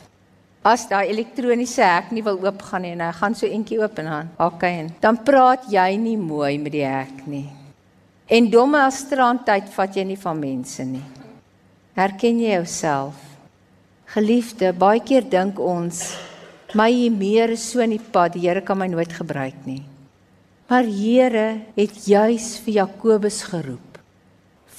As 0.64 0.88
daai 0.88 1.10
elektroniese 1.10 1.84
hek 1.84 2.12
nie 2.12 2.24
wil 2.24 2.40
oopgaan 2.40 2.82
nie 2.82 2.92
en 2.92 3.02
hy 3.02 3.12
gaan 3.12 3.36
so 3.36 3.48
entjie 3.48 3.80
oop 3.82 4.00
en 4.00 4.06
dan 4.06 4.30
hak 4.38 4.62
hy 4.62 4.68
in. 4.68 4.94
Dan 5.02 5.18
praat 5.24 5.66
jy 5.70 5.98
nie 5.98 6.18
mooi 6.18 6.58
met 6.58 6.72
die 6.72 6.86
hek 6.86 7.28
nie. 7.28 7.50
En 8.30 8.50
domme 8.50 8.80
as 8.86 9.02
strandtyd 9.04 9.70
vat 9.70 9.96
jy 9.96 10.04
nie 10.04 10.18
van 10.18 10.40
mense 10.40 10.86
nie. 10.86 11.04
Herken 11.94 12.40
jy 12.40 12.54
jouself? 12.54 13.16
Geliefde, 14.06 14.72
baie 14.74 15.02
keer 15.04 15.28
dink 15.28 15.60
ons 15.60 16.16
my 16.76 17.10
meer 17.10 17.52
is 17.56 17.64
so 17.72 17.82
in 17.84 17.96
die 17.96 18.02
pad, 18.02 18.36
die 18.36 18.46
Here 18.48 18.62
kan 18.62 18.80
my 18.80 18.88
nooit 18.88 19.12
gebruik 19.14 19.66
nie. 19.66 19.82
Maar 20.72 20.88
Here 20.88 21.48
het 21.76 22.06
juis 22.08 22.56
vir 22.64 22.82
Jakobus 22.82 23.42
geroep 23.52 23.88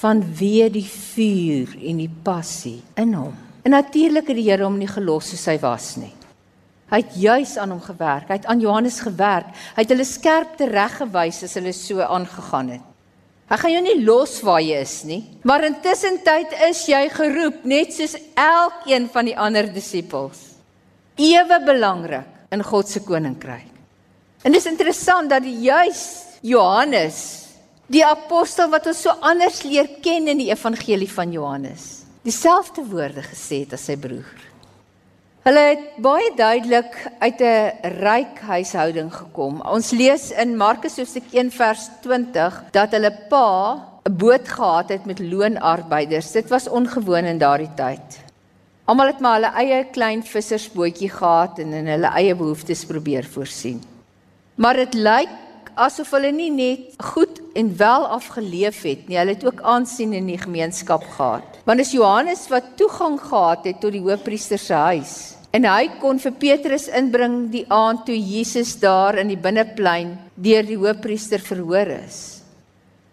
van 0.03 0.19
wie 0.35 0.65
die 0.73 0.83
vuur 0.83 1.77
en 1.79 1.99
die 2.01 2.11
passie 2.23 2.81
in 2.99 3.13
hom. 3.15 3.35
En 3.63 3.71
natuurlik 3.71 4.27
het 4.27 4.35
die 4.35 4.49
Here 4.49 4.65
hom 4.65 4.79
nie 4.81 4.89
gelos 4.89 5.29
soos 5.31 5.45
hy 5.47 5.55
was 5.61 5.93
nie. 6.01 6.11
Hy 6.91 6.99
het 7.01 7.13
juis 7.17 7.55
aan 7.57 7.71
hom 7.73 7.81
gewerk. 7.81 8.27
Hy 8.29 8.37
het 8.41 8.49
aan 8.51 8.61
Johannes 8.61 8.99
gewerk. 9.01 9.53
Hy 9.73 9.85
het 9.85 9.93
hulle 9.93 10.05
skerp 10.05 10.57
tereggewys 10.59 11.39
as 11.47 11.55
hulle 11.57 11.71
so 11.73 12.03
aangegaan 12.03 12.73
het. 12.75 12.89
Hy 13.49 13.59
gaan 13.59 13.73
jou 13.73 13.83
nie 13.85 13.99
los 14.05 14.37
waar 14.45 14.61
jy 14.63 14.79
is 14.81 14.95
nie, 15.05 15.19
maar 15.45 15.65
intussen 15.67 16.15
tyd 16.25 16.53
is 16.69 16.79
jy 16.89 17.01
geroep 17.11 17.65
net 17.69 17.91
soos 17.93 18.15
elkeen 18.39 19.09
van 19.13 19.27
die 19.29 19.35
ander 19.37 19.67
disippels. 19.73 20.52
Ewe 21.15 21.59
belangrik 21.65 22.25
in 22.53 22.63
God 22.63 22.89
se 22.89 23.01
koninkryk. 23.05 23.69
En 24.43 24.51
dis 24.51 24.65
interessant 24.65 25.29
dat 25.29 25.45
juis 25.45 26.01
Johannes, 26.41 27.17
die 27.87 28.03
apostel 28.05 28.71
wat 28.73 28.87
ons 28.89 29.03
so 29.05 29.13
anders 29.21 29.61
leer 29.63 29.87
ken 30.03 30.27
in 30.27 30.41
die 30.41 30.49
evangelie 30.51 31.09
van 31.11 31.31
Johannes, 31.31 32.03
dieselfde 32.25 32.83
woorde 32.89 33.23
gesê 33.23 33.63
het 33.63 33.77
as 33.77 33.85
sy 33.87 33.95
broer. 33.99 34.41
Hulle 35.43 35.63
het 35.67 35.97
baie 36.03 36.29
duidelik 36.35 36.93
uit 37.19 37.41
'n 37.41 37.71
ryk 37.99 38.39
huishouding 38.47 39.11
gekom. 39.13 39.61
Ons 39.61 39.91
lees 39.91 40.31
in 40.31 40.57
Markus 40.57 40.97
hoofstuk 40.97 41.27
1 41.31 41.51
vers 41.51 41.89
20 42.01 42.63
dat 42.71 42.91
hulle 42.91 43.11
pa 43.29 43.75
'n 44.07 44.17
boot 44.17 44.47
gehad 44.47 44.89
het 44.89 45.05
met 45.05 45.19
loonarbeiders. 45.19 46.31
Dit 46.31 46.49
was 46.49 46.67
ongewoon 46.67 47.25
in 47.25 47.37
daardie 47.37 47.73
tyd. 47.75 48.23
Almal 48.83 49.13
het 49.13 49.21
maar 49.23 49.37
hulle 49.37 49.51
eie 49.61 49.83
klein 49.95 50.25
vissersbootjie 50.27 51.07
gehad 51.13 51.59
en 51.63 51.71
in 51.77 51.87
hulle 51.87 52.09
eie 52.19 52.33
behoeftes 52.35 52.83
probeer 52.89 53.23
voorsien. 53.23 53.77
Maar 54.59 54.81
dit 54.83 54.97
lyk 54.99 55.31
asof 55.79 56.11
hulle 56.13 56.33
nie 56.35 56.49
net 56.53 56.97
goed 57.13 57.39
en 57.57 57.71
wel 57.79 58.07
afgeleef 58.17 58.81
het 58.83 59.07
nie, 59.07 59.17
hulle 59.17 59.37
het 59.37 59.45
ook 59.47 59.61
aansien 59.65 60.11
in 60.13 60.27
die 60.27 60.37
gemeenskap 60.37 61.05
gehad. 61.15 61.61
Want 61.63 61.79
dis 61.79 61.93
Johannes 61.95 62.43
wat 62.51 62.73
toegang 62.77 63.15
gehad 63.21 63.63
het 63.69 63.79
tot 63.81 63.95
die 63.95 64.03
hoofpriester 64.03 64.59
se 64.59 64.75
huis. 64.75 65.15
En 65.53 65.63
hy 65.69 65.87
kon 66.01 66.19
vir 66.19 66.35
Petrus 66.41 66.89
inbring 66.91 67.47
die 67.53 67.63
aand 67.71 68.03
toe 68.07 68.17
Jesus 68.17 68.75
daar 68.81 69.19
in 69.21 69.31
die 69.31 69.39
binneplein 69.39 70.17
deur 70.35 70.67
die 70.67 70.79
hoofpriester 70.81 71.39
verhoor 71.39 71.93
is. 72.01 72.19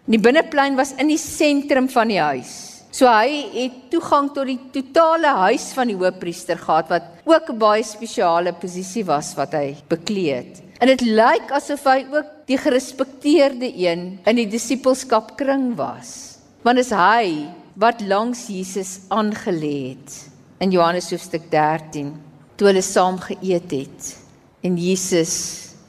Die 0.09 0.19
binneplein 0.19 0.75
was 0.75 0.91
in 0.99 1.13
die 1.13 1.21
sentrum 1.21 1.87
van 1.89 2.11
die 2.11 2.19
huis. 2.19 2.70
So 2.91 3.07
hy 3.07 3.45
het 3.53 3.75
toegang 3.91 4.33
tot 4.35 4.49
die 4.49 4.59
totale 4.75 5.31
huis 5.47 5.69
van 5.71 5.87
die 5.87 5.95
hoofpriester 5.95 6.59
gehad 6.59 6.89
wat 6.91 7.07
ook 7.23 7.49
'n 7.49 7.57
baie 7.57 7.83
spesiale 7.83 8.51
posisie 8.53 9.05
was 9.05 9.33
wat 9.35 9.53
hy 9.53 9.75
bekleed 9.87 10.35
het. 10.35 10.63
En 10.81 10.87
dit 10.87 11.01
lyk 11.01 11.51
asof 11.51 11.83
hy 11.83 12.05
ook 12.11 12.25
die 12.47 12.57
gerespekteerde 12.57 13.71
een 13.77 14.19
in 14.25 14.35
die 14.35 14.47
disippelskap 14.47 15.37
kring 15.37 15.75
was. 15.75 16.37
Want 16.63 16.79
is 16.79 16.89
hy 16.89 17.47
wat 17.75 18.01
langs 18.01 18.47
Jesus 18.47 18.99
aangelê 19.07 19.95
het 19.95 20.29
in 20.59 20.71
Johannes 20.71 21.09
hoofstuk 21.11 21.49
13 21.51 22.11
toe 22.55 22.67
hulle 22.67 22.81
saam 22.81 23.17
geëet 23.17 23.71
het 23.71 24.17
en 24.61 24.75
Jesus 24.77 25.33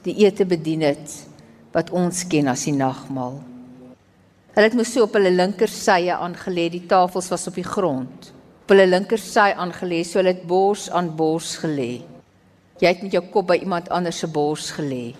die 0.03 0.15
ete 0.25 0.45
bedien 0.45 0.81
het 0.81 1.27
wat 1.73 1.91
ons 1.91 2.23
ken 2.27 2.47
as 2.47 2.63
die 2.63 2.73
nagmaal. 2.73 3.52
Hulle 4.53 4.69
het 4.69 4.75
mos 4.77 4.91
so 4.93 5.07
op 5.07 5.15
hulle 5.17 5.31
linkersye 5.33 6.13
aangelê, 6.13 6.67
die 6.69 6.85
tafels 6.85 7.31
was 7.33 7.47
op 7.49 7.55
die 7.57 7.65
grond. 7.65 8.27
Op 8.63 8.73
hulle 8.73 8.85
linkersy 8.85 9.49
aangelê, 9.57 10.03
so 10.05 10.21
hulle 10.21 10.35
het 10.35 10.43
bors 10.45 10.89
aan 10.93 11.09
bors 11.17 11.55
gelê. 11.63 12.03
Jy 12.77 12.91
het 12.91 13.01
met 13.01 13.15
jou 13.17 13.23
kop 13.33 13.49
by 13.49 13.57
iemand 13.63 13.89
anders 13.89 14.21
se 14.21 14.29
bors 14.29 14.69
gelê. 14.77 15.15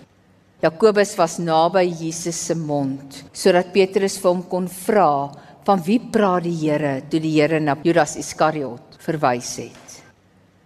Jakobus 0.62 1.16
was 1.18 1.36
naby 1.42 1.82
Jesus 1.90 2.38
se 2.46 2.54
mond 2.56 3.18
sodat 3.36 3.72
Petrus 3.74 4.14
vir 4.22 4.30
hom 4.30 4.44
kon 4.48 4.68
vra 4.70 5.28
van 5.66 5.82
wie 5.84 5.98
praat 5.98 6.46
die 6.46 6.54
Here 6.56 6.94
toe 7.10 7.20
die 7.20 7.34
Here 7.34 7.58
na 7.60 7.74
Judas 7.84 8.14
Iskariot 8.16 8.96
verwys 9.04 9.50
het. 9.60 9.83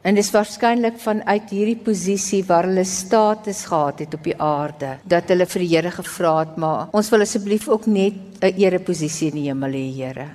En 0.08 0.16
dis 0.16 0.30
waarskynlik 0.32 0.96
vanuit 1.02 1.50
hierdie 1.52 1.80
posisie 1.84 2.38
waar 2.48 2.64
hulle 2.64 2.84
status 2.88 3.66
gehad 3.68 3.98
het 4.06 4.14
op 4.16 4.22
die 4.24 4.36
aarde 4.40 4.94
dat 5.04 5.28
hulle 5.28 5.44
vir 5.44 5.64
die 5.64 5.68
Here 5.74 5.90
gevra 5.92 6.30
het 6.38 6.54
maar 6.56 6.94
ons 6.96 7.10
wil 7.12 7.26
asseblief 7.26 7.66
ook 7.68 7.84
net 7.92 8.16
'n 8.40 8.56
ereposisie 8.56 9.28
in 9.28 9.36
die 9.36 9.48
hemel 9.50 9.72
hê 9.76 9.84
Here. 9.96 10.28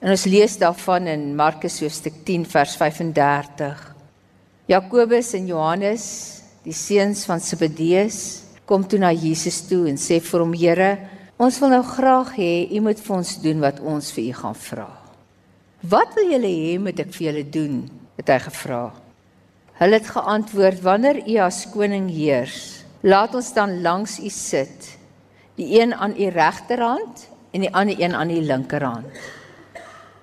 En 0.00 0.10
ons 0.10 0.24
lees 0.24 0.56
daarvan 0.58 1.06
in 1.06 1.34
Markus 1.34 1.80
hoofstuk 1.80 2.12
10 2.24 2.46
vers 2.46 2.76
35. 2.76 3.94
Jakobus 4.66 5.34
en 5.34 5.46
Johannes, 5.46 6.42
die 6.62 6.72
seuns 6.74 7.24
van 7.24 7.40
Zebedeus, 7.40 8.42
kom 8.64 8.86
toe 8.86 8.98
na 8.98 9.12
Jesus 9.12 9.60
toe 9.66 9.88
en 9.88 9.96
sê 9.96 10.20
vir 10.20 10.40
hom: 10.40 10.52
"Here, 10.52 10.98
ons 11.38 11.58
wil 11.58 11.68
nou 11.68 11.82
graag 11.82 12.36
hê 12.36 12.70
u 12.70 12.80
moet 12.80 13.00
vir 13.00 13.16
ons 13.16 13.42
doen 13.42 13.60
wat 13.60 13.80
ons 13.80 14.12
vir 14.12 14.24
u 14.24 14.32
gaan 14.32 14.54
vra." 14.54 14.88
"Wat 15.80 16.14
wil 16.14 16.30
julle 16.30 16.46
hê 16.46 16.78
moet 16.78 17.00
ek 17.00 17.12
vir 17.12 17.32
julle 17.32 17.50
doen?" 17.50 18.01
Het 18.16 18.28
hy 18.28 18.38
gevra. 18.38 18.92
Hulle 19.80 19.98
het 19.98 20.10
geantwoord: 20.10 20.82
"Wanneer 20.82 21.22
u 21.28 21.36
as 21.36 21.66
koning 21.70 22.10
heers, 22.10 22.84
laat 23.00 23.34
ons 23.34 23.52
dan 23.54 23.80
langs 23.82 24.18
u 24.20 24.28
sit, 24.28 24.98
die 25.54 25.80
een 25.80 25.94
aan 25.94 26.14
u 26.18 26.28
regterhand 26.28 27.28
en 27.52 27.60
die 27.60 27.74
ander 27.74 28.00
een 28.00 28.14
aan 28.14 28.30
u 28.30 28.40
linkerhand." 28.40 29.06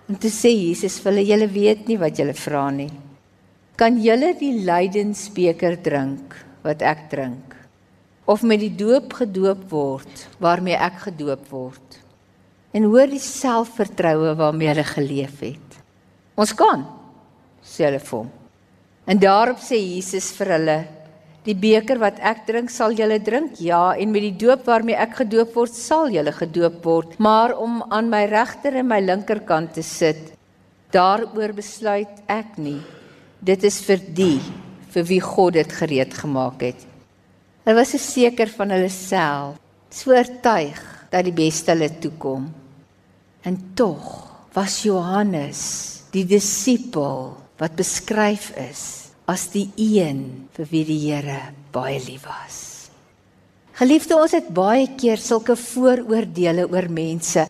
En 0.08 0.17
toe 0.17 0.31
sê 0.31 0.50
Jesus 0.50 1.00
vir 1.00 1.12
hulle: 1.12 1.25
"Julle 1.25 1.48
weet 1.48 1.88
nie 1.88 1.98
wat 1.98 2.17
julle 2.17 2.34
vra 2.34 2.69
nie." 2.69 2.91
kan 3.79 3.96
julle 4.03 4.34
die 4.36 4.58
lydensbeker 4.67 5.77
drink 5.79 6.34
wat 6.65 6.81
ek 6.84 7.05
drink 7.13 7.53
of 8.29 8.41
met 8.43 8.60
die 8.60 8.74
doop 8.75 9.13
gedoop 9.22 9.62
word 9.72 10.25
waarmee 10.43 10.75
ek 10.75 10.98
gedoop 11.05 11.46
word 11.53 11.96
en 12.75 12.89
hoor 12.91 13.08
die 13.08 13.24
selfvertroue 13.24 14.34
waarmee 14.41 14.67
hulle 14.74 14.86
geleef 14.89 15.39
het 15.46 15.77
ons 16.36 16.51
kan 16.60 16.84
sê 17.63 17.87
hulle 17.87 18.03
vir 18.03 18.17
hom 18.17 18.29
en 19.09 19.21
daarop 19.25 19.63
sê 19.63 19.79
Jesus 19.79 20.31
vir 20.37 20.53
hulle 20.57 20.79
die 21.47 21.55
beker 21.55 22.01
wat 22.03 22.19
ek 22.19 22.45
drink 22.47 22.69
sal 22.73 22.93
julle 22.95 23.19
drink 23.23 23.57
ja 23.63 23.95
en 23.95 24.11
met 24.11 24.27
die 24.27 24.37
doop 24.45 24.67
waarmee 24.67 24.99
ek 25.07 25.21
gedoop 25.23 25.55
word 25.55 25.75
sal 25.75 26.11
julle 26.13 26.35
gedoop 26.35 26.79
word 26.85 27.17
maar 27.19 27.55
om 27.57 27.81
aan 27.89 28.11
my 28.11 28.25
regter 28.29 28.81
en 28.83 28.89
my 28.91 29.01
linkerkant 29.01 29.75
te 29.79 29.83
sit 29.83 30.31
daaroor 30.93 31.53
besluit 31.57 32.23
ek 32.27 32.57
nie 32.57 32.79
Dit 33.39 33.63
is 33.63 33.77
vir 33.87 34.01
die 34.15 34.39
vir 34.91 35.05
wie 35.07 35.21
God 35.23 35.55
dit 35.55 35.71
gereed 35.71 36.11
gemaak 36.17 36.63
het. 36.65 36.79
Hulle 37.63 37.77
was 37.77 37.93
seker 38.03 38.49
van 38.51 38.73
hulle 38.73 38.89
self, 38.91 39.59
so 39.93 40.11
oortuig 40.11 40.79
dat 41.11 41.23
die 41.23 41.35
beste 41.35 41.71
hulle 41.71 41.87
toekom. 42.03 42.49
En 43.47 43.59
tog 43.79 44.09
was 44.55 44.81
Johannes 44.83 45.61
die 46.11 46.25
disipel 46.27 47.37
wat 47.59 47.75
beskryf 47.75 48.53
is 48.55 48.83
as 49.29 49.49
die 49.53 49.67
een 49.77 50.23
vir 50.55 50.67
wie 50.71 50.85
die 50.87 50.99
Here 51.03 51.39
baie 51.75 51.99
lief 52.01 52.25
was. 52.25 52.57
Geliefde, 53.79 54.17
ons 54.17 54.33
het 54.35 54.49
baie 54.51 54.87
keer 54.99 55.19
sulke 55.21 55.55
vooroordeele 55.59 56.65
oor 56.67 56.89
mense. 56.91 57.45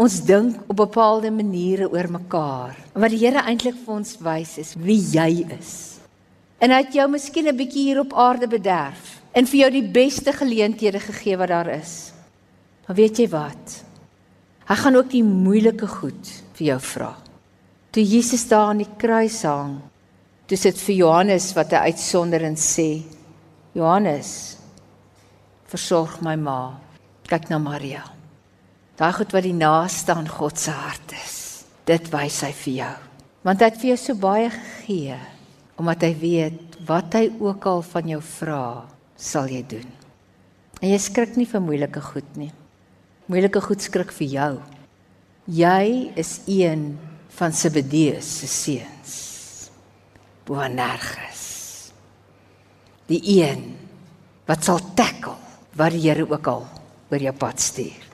Ons 0.00 0.20
dink 0.26 0.64
op 0.70 0.78
bepaalde 0.80 1.30
maniere 1.34 1.90
oor 1.90 2.08
mekaar. 2.10 2.78
Wat 2.94 3.12
die 3.12 3.20
Here 3.20 3.44
eintlik 3.44 3.76
vir 3.84 3.98
ons 3.98 4.16
wys 4.22 4.56
is 4.62 4.74
wie 4.78 4.98
jy 4.98 5.44
is. 5.58 5.74
En 6.60 6.72
hy 6.72 6.82
het 6.84 6.94
jou 6.94 7.08
miskien 7.08 7.48
'n 7.48 7.56
bietjie 7.56 7.84
hier 7.90 8.00
op 8.00 8.14
aarde 8.14 8.46
bederf 8.46 9.20
en 9.32 9.46
vir 9.46 9.60
jou 9.60 9.70
die 9.70 9.88
beste 9.92 10.32
geleenthede 10.32 11.00
gegee 11.00 11.36
wat 11.36 11.48
daar 11.48 11.68
is. 11.68 12.12
Maar 12.86 12.96
weet 12.96 13.18
jy 13.18 13.28
wat? 13.28 13.84
Hy 14.66 14.74
gaan 14.74 14.96
ook 14.96 15.10
die 15.10 15.24
moeilike 15.24 15.86
goed 15.86 16.28
vir 16.54 16.66
jou 16.66 16.80
vra. 16.80 17.29
Toe 17.90 18.04
Jesus 18.06 18.46
daar 18.46 18.70
aan 18.70 18.84
die 18.84 18.92
kruis 18.98 19.40
hang, 19.42 19.80
toe 20.46 20.58
sit 20.58 20.78
vir 20.78 20.94
Johannes 21.00 21.48
wat 21.56 21.72
hy 21.74 21.90
uitsonder 21.90 22.44
en 22.46 22.54
sê: 22.54 23.02
Johannes, 23.74 24.58
versorg 25.70 26.20
my 26.22 26.36
ma. 26.38 26.60
Kyk 27.30 27.50
na 27.50 27.58
Maria. 27.62 28.04
Daai 28.98 29.12
goed 29.16 29.34
wat 29.34 29.46
die 29.46 29.56
naaste 29.56 30.14
aan 30.14 30.28
God 30.30 30.58
se 30.58 30.74
hart 30.74 31.14
is. 31.18 31.36
Dit 31.86 32.10
wys 32.12 32.40
hy 32.46 32.50
vir 32.62 32.74
jou. 32.74 32.94
Want 33.46 33.62
hy 33.62 33.70
het 33.70 33.78
vir 33.80 33.90
jou 33.92 33.98
so 34.02 34.18
baie 34.20 34.50
gegee 34.54 35.18
omdat 35.80 36.02
hy 36.04 36.10
weet 36.20 36.74
wat 36.84 37.14
hy 37.16 37.30
ook 37.40 37.64
al 37.70 37.78
van 37.86 38.10
jou 38.10 38.18
vra, 38.20 38.64
sal 39.16 39.48
jy 39.48 39.62
doen. 39.64 39.86
En 40.82 40.90
jy 40.92 40.98
skrik 41.00 41.38
nie 41.40 41.46
vir 41.48 41.62
moeilike 41.64 42.02
goed 42.04 42.36
nie. 42.36 42.50
Moeilike 43.32 43.62
goed 43.64 43.80
skrik 43.80 44.12
vir 44.12 44.28
jou. 44.34 44.50
Jy 45.48 46.12
is 46.20 46.34
een 46.44 46.90
van 47.40 47.52
Zebedeus 47.52 48.28
se 48.38 48.46
seuns. 48.46 49.14
Boanerges. 50.44 51.46
Die 53.08 53.20
een 53.40 53.62
wat 54.44 54.66
sal 54.66 54.80
tackle 54.94 55.38
wat 55.78 55.94
die 55.94 56.02
Here 56.04 56.26
ook 56.26 56.46
al 56.50 56.66
oor 57.10 57.22
jou 57.22 57.32
pad 57.32 57.62
stuur. 57.62 58.08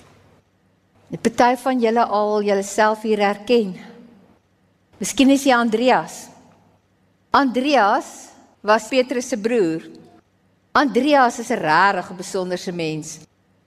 Net 1.10 1.22
party 1.22 1.56
van 1.62 1.82
julle 1.82 2.04
al 2.06 2.42
julleself 2.46 3.02
hier 3.02 3.22
herken. 3.24 3.74
Miskien 5.00 5.30
is 5.34 5.44
jy 5.46 5.54
Andreas. 5.56 6.26
Andreas 7.34 8.30
was 8.62 8.88
Petrus 8.88 9.28
se 9.28 9.38
broer. 9.38 9.82
Andreas 10.72 11.38
is 11.38 11.50
'n 11.50 11.58
regtig 11.58 12.16
besonderse 12.16 12.72
mens. 12.72 13.25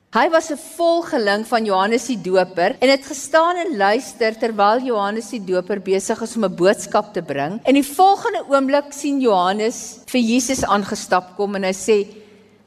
Hy 0.10 0.26
was 0.34 0.50
'n 0.50 0.58
volgeling 0.58 1.46
van 1.46 1.66
Johannes 1.66 2.08
die 2.10 2.18
Doper 2.18 2.76
en 2.82 2.90
het 2.90 3.06
gestaan 3.06 3.56
en 3.56 3.78
luister 3.78 4.34
terwyl 4.34 4.82
Johannes 4.82 5.30
die 5.30 5.44
Doper 5.44 5.80
besig 5.80 6.22
is 6.22 6.36
om 6.36 6.46
'n 6.46 6.56
boodskap 6.56 7.14
te 7.14 7.22
bring. 7.22 7.60
En 7.64 7.74
die 7.74 7.86
volgende 7.86 8.42
oomblik 8.50 8.90
sien 8.90 9.22
Johannes 9.22 10.00
vir 10.08 10.22
Jesus 10.22 10.64
aangestap 10.66 11.36
kom 11.36 11.56
en 11.56 11.64
hy 11.64 11.74
sê: 11.74 12.08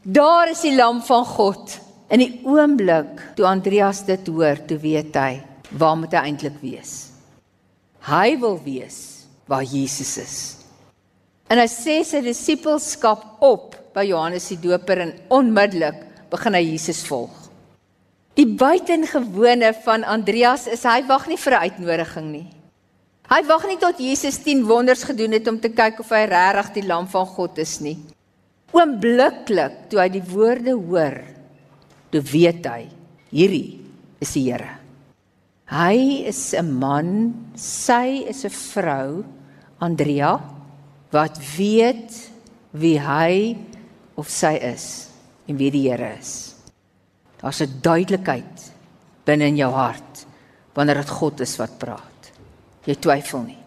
Daar 0.03 0.51
is 0.51 0.61
die 0.61 0.77
lam 0.77 1.03
van 1.03 1.25
God. 1.25 1.81
In 2.11 2.19
die 2.19 2.41
oomblik 2.45 3.35
toe 3.35 3.47
Andreas 3.47 4.05
dit 4.07 4.27
hoor, 4.27 4.57
toe 4.67 4.79
weet 4.79 5.15
hy 5.15 5.43
waar 5.71 5.97
moet 5.97 6.13
hy 6.13 6.19
eintlik 6.19 6.61
wees. 6.61 7.11
Hy 8.07 8.39
wil 8.39 8.61
wees 8.65 9.27
waar 9.49 9.65
Jesus 9.65 10.17
is. 10.17 10.57
En 11.49 11.59
hy 11.59 11.67
sê 11.67 12.05
sy 12.05 12.21
disippelskap 12.21 13.43
op 13.43 13.77
by 13.95 14.05
Johannes 14.05 14.49
die 14.49 14.61
Doper 14.61 14.99
en 14.99 15.15
onmiddellik 15.29 16.12
begin 16.33 16.57
hy 16.57 16.65
Jesus 16.73 17.05
volg. 17.05 17.33
Die 18.33 18.49
buitengewone 18.49 19.75
van 19.85 20.07
Andreas 20.09 20.65
is 20.73 20.87
hy 20.89 21.03
wag 21.05 21.29
nie 21.29 21.37
vir 21.37 21.53
'n 21.53 21.65
uitnodiging 21.69 22.29
nie. 22.33 22.49
Hy 23.29 23.41
wag 23.49 23.67
nie 23.69 23.77
tot 23.77 24.01
Jesus 24.01 24.41
10 24.41 24.65
wonders 24.65 25.05
gedoen 25.05 25.33
het 25.33 25.49
om 25.49 25.61
te 25.61 25.69
kyk 25.69 26.01
of 26.01 26.11
hy 26.11 26.25
regtig 26.25 26.73
die 26.75 26.89
lam 26.89 27.07
van 27.07 27.27
God 27.27 27.59
is 27.59 27.81
nie. 27.81 27.99
Oombliklik 28.73 29.89
toe 29.91 30.01
hy 30.01 30.09
die 30.09 30.25
woorde 30.25 30.73
hoor, 30.73 31.21
toe 32.11 32.21
weet 32.21 32.65
hy, 32.67 32.89
hierdie 33.31 33.81
is 34.21 34.33
die 34.33 34.49
Here. 34.49 34.79
Hy 35.69 36.25
is 36.29 36.55
'n 36.55 36.79
man, 36.79 37.53
sy 37.55 38.25
is 38.29 38.45
'n 38.45 38.51
vrou, 38.51 39.25
Andrea, 39.79 40.41
wat 41.13 41.39
weet 41.57 42.31
wie 42.73 42.99
hy 42.99 43.57
of 44.17 44.29
sy 44.29 44.57
is 44.57 45.12
en 45.47 45.57
wie 45.57 45.71
die 45.71 45.89
Here 45.89 46.15
is. 46.19 46.55
Daar's 47.41 47.61
'n 47.61 47.81
duidelikheid 47.83 48.73
binne 49.25 49.47
in 49.47 49.57
jou 49.57 49.73
hart 49.73 50.27
wanneer 50.75 51.03
dit 51.03 51.11
God 51.11 51.41
is 51.41 51.57
wat 51.57 51.79
praat. 51.79 52.33
Jy 52.85 52.95
twyfel 52.95 53.43
nie. 53.43 53.59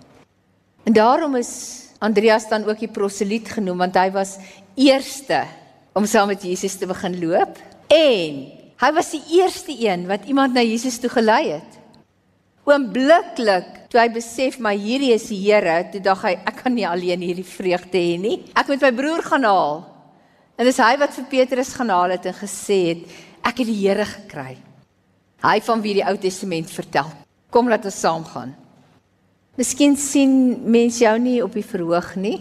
En 0.84 0.94
daarom 0.94 1.36
is 1.36 1.86
Andreas 2.00 2.50
dan 2.50 2.66
ook 2.66 2.80
die 2.80 2.92
proseliet 2.92 3.50
genoem 3.50 3.78
want 3.78 3.96
hy 3.96 4.12
was 4.12 4.38
eerste 4.76 5.46
om 5.94 6.06
saam 6.06 6.28
met 6.28 6.44
Jesus 6.44 6.76
te 6.76 6.88
begin 6.88 7.20
loop 7.20 7.58
en 7.88 8.34
hy 8.76 8.92
was 8.94 9.12
die 9.12 9.24
eerste 9.40 9.72
een 9.72 10.08
wat 10.08 10.26
iemand 10.26 10.54
na 10.54 10.62
Jesus 10.62 11.00
toe 11.00 11.10
gelei 11.10 11.56
het. 11.56 11.72
Oombliklik 12.66 13.86
toe 13.90 14.02
hy 14.02 14.10
besef 14.12 14.58
maar 14.60 14.76
hierdie 14.76 15.14
is 15.14 15.30
die 15.30 15.40
Here, 15.46 15.86
toe 15.92 16.02
dink 16.02 16.24
hy 16.26 16.34
ek 16.36 16.64
kan 16.64 16.74
nie 16.76 16.88
alleen 16.88 17.22
hierdie 17.22 17.48
vreugde 17.48 17.98
hê 17.98 18.18
nie. 18.20 18.40
Ek 18.58 18.68
moet 18.68 18.82
my 18.82 18.92
broer 18.92 19.24
gaan 19.24 19.46
haal. 19.48 19.95
En 20.56 20.63
dis 20.68 20.78
hy 20.80 20.94
wat 21.02 21.12
vir 21.18 21.26
Petrus 21.32 21.74
gaan 21.76 21.91
haal 21.91 22.13
het 22.15 22.28
en 22.30 22.38
gesê 22.38 22.80
het 22.94 23.15
ek 23.46 23.60
het 23.62 23.68
die 23.68 23.80
Here 23.82 24.06
gekry. 24.08 24.56
Hy 25.44 25.58
van 25.68 25.82
wie 25.84 25.98
die 25.98 26.06
Ou 26.08 26.15
Testament 26.18 26.72
vertel. 26.72 27.10
Kom 27.52 27.68
laat 27.70 27.86
ons 27.86 28.00
saam 28.00 28.24
gaan. 28.30 28.54
Miskien 29.60 29.96
sien 30.00 30.32
mense 30.72 31.04
jou 31.04 31.15
nie 31.20 31.41
op 31.44 31.54
die 31.56 31.63
verhoog 31.63 32.15
nie. 32.20 32.39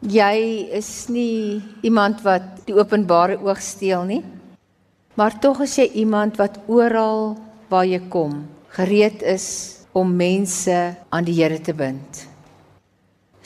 Jy 0.00 0.36
is 0.76 0.90
nie 1.12 1.60
iemand 1.84 2.24
wat 2.24 2.64
die 2.66 2.76
openbare 2.76 3.36
oog 3.44 3.60
steel 3.60 4.08
nie. 4.08 4.22
Maar 5.20 5.36
tog 5.40 5.60
is 5.66 5.76
jy 5.76 5.90
iemand 6.00 6.40
wat 6.40 6.56
oral 6.68 7.36
waar 7.68 7.84
jy 7.84 8.00
kom 8.08 8.40
gereed 8.72 9.20
is 9.26 9.46
om 9.92 10.12
mense 10.16 10.76
aan 11.10 11.26
die 11.26 11.36
Here 11.36 11.60
te 11.60 11.74
bind. 11.76 12.29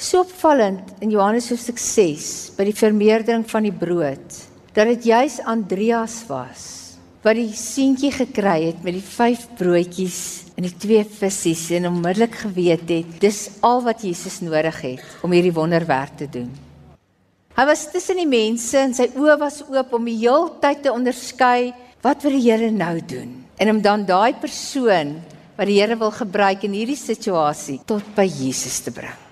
So 0.04 0.20
opvallend 0.20 0.98
in 1.00 1.14
Johannes 1.14 1.46
hoofstuk 1.48 1.78
6 1.80 2.56
by 2.58 2.66
die 2.68 2.76
vermeerdering 2.76 3.46
van 3.48 3.64
die 3.64 3.72
brood 3.72 4.34
dat 4.76 4.90
dit 4.90 5.06
juis 5.08 5.38
Andreas 5.48 6.18
was 6.28 6.64
wat 7.24 7.38
die 7.38 7.54
seentjie 7.56 8.10
gekry 8.12 8.66
het 8.66 8.82
met 8.84 8.98
die 8.98 9.06
5 9.06 9.46
broodjies 9.56 10.18
en 10.58 10.68
die 10.68 10.74
2 10.82 11.06
visse 11.22 11.78
en 11.78 11.88
onmiddellik 11.88 12.36
geweet 12.42 12.84
het 12.92 13.16
dis 13.22 13.40
al 13.64 13.80
wat 13.88 14.04
Jesus 14.04 14.42
nodig 14.44 14.82
het 14.84 15.24
om 15.24 15.32
hierdie 15.32 15.54
wonderwerk 15.56 16.20
te 16.20 16.28
doen. 16.28 16.52
Hy 17.56 17.68
was 17.72 17.88
tussen 17.88 18.20
die 18.20 18.28
mense 18.28 18.76
en 18.84 18.92
sy 18.92 19.08
oë 19.16 19.40
was 19.40 19.62
oop 19.70 19.96
om 19.96 20.12
die 20.12 20.20
heeltyd 20.20 20.84
te 20.84 20.92
onderskei 20.92 21.72
wat 22.04 22.28
wil 22.28 22.36
die 22.36 22.44
Here 22.50 22.68
nou 22.68 22.98
doen 23.00 23.38
en 23.56 23.76
om 23.78 23.80
dan 23.80 24.04
daai 24.04 24.36
persoon 24.36 25.16
wat 25.56 25.64
die 25.64 25.80
Here 25.80 25.96
wil 25.96 26.12
gebruik 26.12 26.68
in 26.68 26.76
hierdie 26.76 27.00
situasie 27.00 27.80
tot 27.88 28.04
by 28.12 28.28
Jesus 28.28 28.82
te 28.84 28.92
bring. 28.92 29.23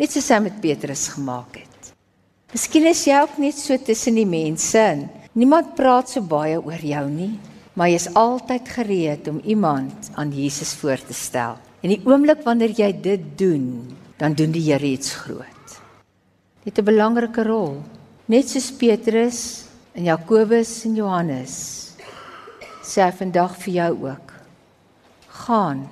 Net 0.00 0.10
soos 0.10 0.30
hy 0.32 0.40
met 0.40 0.60
Petrus 0.60 1.08
gemaak 1.12 1.60
het. 1.60 1.94
Miskien 2.50 2.88
is 2.88 3.04
jy 3.06 3.20
ook 3.20 3.38
net 3.38 3.54
so 3.60 3.76
tussen 3.76 4.16
die 4.16 4.26
mense 4.26 4.80
en 4.80 5.08
Niemand 5.38 5.76
praat 5.78 6.10
so 6.10 6.24
baie 6.26 6.56
oor 6.58 6.82
jou 6.82 7.04
nie, 7.06 7.36
maar 7.78 7.86
jy 7.86 7.98
is 8.00 8.08
altyd 8.18 8.66
gereed 8.74 9.28
om 9.30 9.36
iemand 9.46 10.08
aan 10.18 10.32
Jesus 10.34 10.72
voor 10.80 10.98
te 11.06 11.14
stel. 11.14 11.54
En 11.86 11.92
die 11.92 12.00
oomblik 12.02 12.42
wanneer 12.42 12.74
jy 12.74 12.88
dit 12.98 13.28
doen, 13.38 13.94
dan 14.18 14.34
doen 14.34 14.50
die 14.50 14.64
Here 14.66 14.84
iets 14.84 15.14
groot. 15.22 15.76
Dit 16.66 16.78
'n 16.78 16.84
belangrike 16.84 17.44
rol, 17.46 17.78
net 18.26 18.50
soos 18.50 18.72
Petrus 18.72 19.64
en 19.94 20.04
Jakobus 20.04 20.84
en 20.84 20.96
Johannes. 20.96 21.94
Sê 22.82 23.06
hy 23.06 23.12
vandag 23.12 23.56
vir 23.62 23.72
jou 23.74 23.92
ook. 24.10 24.32
Gaan, 25.46 25.88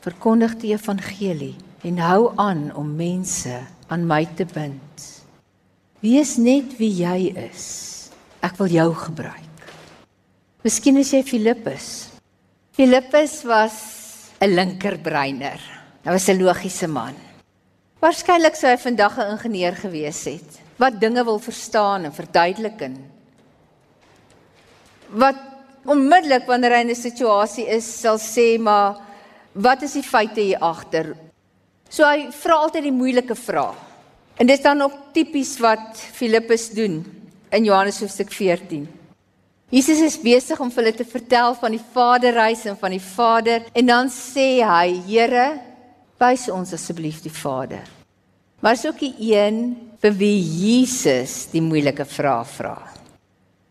verkondig 0.00 0.54
die 0.60 0.74
evangelie 0.74 1.56
en 1.82 1.98
hou 1.98 2.32
aan 2.38 2.68
om 2.78 2.94
mense 2.96 3.54
aan 3.90 4.06
my 4.06 4.22
te 4.38 4.46
bind. 4.46 5.06
Wees 6.02 6.36
net 6.38 6.76
wie 6.78 6.90
jy 7.02 7.32
is. 7.48 7.64
Ek 8.42 8.56
wil 8.58 8.70
jou 8.74 8.88
gebruik. 9.04 9.66
Miskien 10.62 10.98
is 10.98 11.10
jy 11.14 11.22
Filippus. 11.26 11.88
Filippus 12.74 13.42
was 13.44 13.76
'n 14.40 14.54
linkerbreiner. 14.54 15.60
Hy 16.04 16.10
was 16.10 16.28
'n 16.28 16.42
logiese 16.42 16.88
man. 16.88 17.14
Waarskynlik 18.00 18.56
sou 18.56 18.70
hy 18.70 18.78
vandag 18.78 19.18
'n 19.18 19.30
ingenieur 19.36 19.74
gewees 19.74 20.24
het 20.24 20.60
wat 20.76 21.00
dinge 21.00 21.24
wil 21.24 21.38
verstaan 21.38 22.04
en 22.04 22.12
verduidelik 22.12 22.80
en 22.80 22.96
wat 25.10 25.36
onmiddellik 25.84 26.46
wanneer 26.46 26.70
hy 26.70 26.80
in 26.80 26.90
'n 26.90 26.94
situasie 26.94 27.66
is 27.66 28.00
sal 28.00 28.18
sê 28.18 28.58
maar 28.58 28.96
wat 29.52 29.82
is 29.82 29.92
die 29.92 30.02
feite 30.02 30.40
hier 30.40 30.58
agter? 30.58 31.14
So 31.92 32.08
hy 32.08 32.30
vra 32.32 32.62
altyd 32.64 32.86
die 32.86 32.94
moeilike 32.94 33.34
vrae. 33.36 33.74
En 34.40 34.48
dit 34.48 34.56
is 34.56 34.64
dan 34.64 34.80
ook 34.80 34.94
tipies 35.12 35.58
wat 35.60 36.00
Filippus 36.16 36.70
doen 36.72 37.02
in 37.52 37.66
Johannes 37.68 38.00
hoofstuk 38.00 38.32
14. 38.32 38.86
Jesus 39.72 40.00
is 40.00 40.16
besig 40.20 40.60
om 40.60 40.72
vir 40.72 40.86
hulle 40.86 40.96
te 40.96 41.04
vertel 41.08 41.52
van 41.60 41.76
die 41.76 41.82
Vaderreis 41.92 42.64
en 42.68 42.78
van 42.80 42.96
die 42.96 43.02
Vader 43.04 43.68
en 43.76 43.86
dan 43.88 44.08
sê 44.12 44.64
hy: 44.64 44.88
"Here, 45.04 45.60
wys 46.20 46.48
ons 46.48 46.72
asseblief 46.72 47.20
die 47.20 47.32
Vader." 47.32 47.84
Maar 48.60 48.72
is 48.72 48.86
ook 48.86 48.98
die 48.98 49.14
een 49.34 49.76
vir 50.00 50.12
wie 50.16 50.38
Jesus 50.40 51.48
die 51.52 51.60
moeilike 51.60 52.04
vrae 52.08 52.44
vra. 52.56 52.76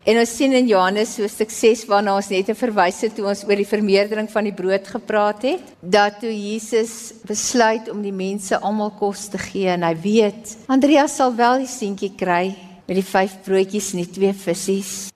En 0.02 0.18
ons 0.18 0.32
sien 0.34 0.50
in 0.58 0.66
Johannes 0.66 1.12
hoofstuk 1.22 1.52
6 1.54 1.84
waarna 1.86 2.16
ons 2.18 2.32
net 2.34 2.48
verwys 2.58 3.04
het 3.06 3.14
toe 3.14 3.28
ons 3.30 3.44
oor 3.46 3.60
die 3.60 3.68
vermeerdering 3.70 4.26
van 4.34 4.48
die 4.48 4.54
brood 4.58 4.88
gepraat 4.90 5.44
het, 5.46 5.68
dat 5.78 6.18
toe 6.24 6.32
Jesus 6.34 7.14
besluit 7.30 7.86
om 7.94 8.00
die 8.02 8.16
mense 8.16 8.58
almal 8.66 8.96
kos 8.98 9.28
te 9.30 9.38
gee 9.38 9.70
en 9.70 9.86
hy 9.86 9.94
weet 10.02 10.56
Andreas 10.74 11.20
sal 11.20 11.36
wel 11.38 11.62
die 11.62 11.70
seentjie 11.70 12.16
kry 12.18 12.48
met 12.88 12.98
die 12.98 13.06
vyf 13.06 13.36
broodjies 13.46 13.92
en 13.94 14.02
die 14.02 14.10
twee 14.10 14.34
visse. 14.34 15.12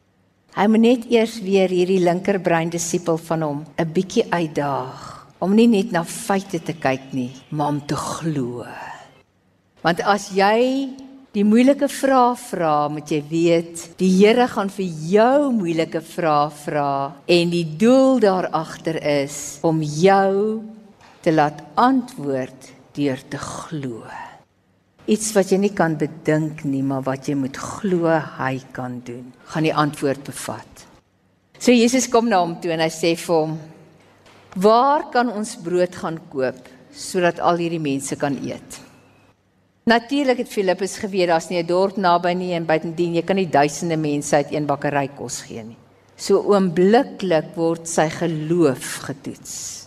Hy 0.56 0.68
moet 0.70 0.84
net 0.84 1.10
eers 1.10 1.40
weer 1.42 1.74
hierdie 1.74 2.04
linkerbrein 2.06 2.70
disipel 2.70 3.18
van 3.18 3.42
hom 3.42 3.66
'n 3.82 3.90
bietjie 3.90 4.28
uitdaag 4.30 5.26
om 5.42 5.56
nie 5.56 5.68
net 5.68 5.92
na 5.92 6.04
feite 6.04 6.62
te 6.62 6.74
kyk 6.74 7.10
nie, 7.12 7.32
maar 7.50 7.74
om 7.74 7.82
te 7.82 7.96
glo. 7.96 8.64
Want 9.82 10.02
as 10.06 10.30
jy 10.30 10.94
die 11.36 11.44
moeilike 11.44 11.90
vrae 11.92 12.36
vra, 12.40 12.88
moet 12.88 13.10
jy 13.12 13.20
weet, 13.28 13.82
die 14.00 14.08
Here 14.22 14.46
gaan 14.48 14.70
vir 14.72 14.86
jou 15.10 15.50
moeilike 15.52 16.00
vrae 16.00 16.48
vra 16.64 16.92
en 17.28 17.52
die 17.52 17.66
doel 17.76 18.22
daar 18.24 18.48
agter 18.56 19.02
is 19.04 19.60
om 19.68 19.82
jou 19.84 20.62
te 21.26 21.34
laat 21.36 21.60
antwoord 21.76 22.70
deur 22.96 23.20
te 23.28 23.42
glo. 23.42 24.06
Iets 25.12 25.34
wat 25.36 25.52
jy 25.52 25.60
nie 25.66 25.74
kan 25.76 25.98
bedink 26.00 26.64
nie, 26.64 26.82
maar 26.82 27.04
wat 27.06 27.28
jy 27.28 27.36
moet 27.38 27.60
glo 27.60 28.16
hy 28.40 28.56
kan 28.74 29.02
doen, 29.06 29.28
gaan 29.52 29.68
die 29.68 29.76
antwoord 29.76 30.24
bevat. 30.32 30.88
So 31.60 31.76
Jesus 31.76 32.08
kom 32.12 32.32
na 32.32 32.40
hom 32.46 32.56
toe 32.64 32.72
en 32.78 32.86
hy 32.86 32.90
sê 32.94 33.12
vir 33.20 33.36
hom: 33.36 33.60
"Waar 34.56 35.12
kan 35.12 35.28
ons 35.30 35.58
brood 35.60 35.96
gaan 35.96 36.18
koop 36.32 36.64
sodat 36.96 37.44
al 37.44 37.60
hierdie 37.60 37.84
mense 37.84 38.16
kan 38.16 38.40
eet?" 38.40 38.85
Natuurlik 39.86 40.40
het 40.42 40.50
Filippus 40.50 40.98
geweet 40.98 41.30
daar's 41.30 41.50
nie 41.50 41.62
'n 41.62 41.68
dorp 41.68 41.98
naby 41.98 42.34
nie 42.34 42.54
en 42.54 42.66
buitendien 42.66 43.14
jy 43.14 43.22
kan 43.22 43.36
nie 43.36 43.50
duisende 43.50 43.98
mense 43.98 44.36
uit 44.36 44.52
een 44.52 44.66
bakkery 44.66 45.08
kos 45.16 45.42
gee 45.42 45.64
nie. 45.64 45.78
So 46.18 46.42
oombliklik 46.42 47.56
word 47.56 47.88
sy 47.88 48.10
geloof 48.10 48.96
getoets. 49.06 49.86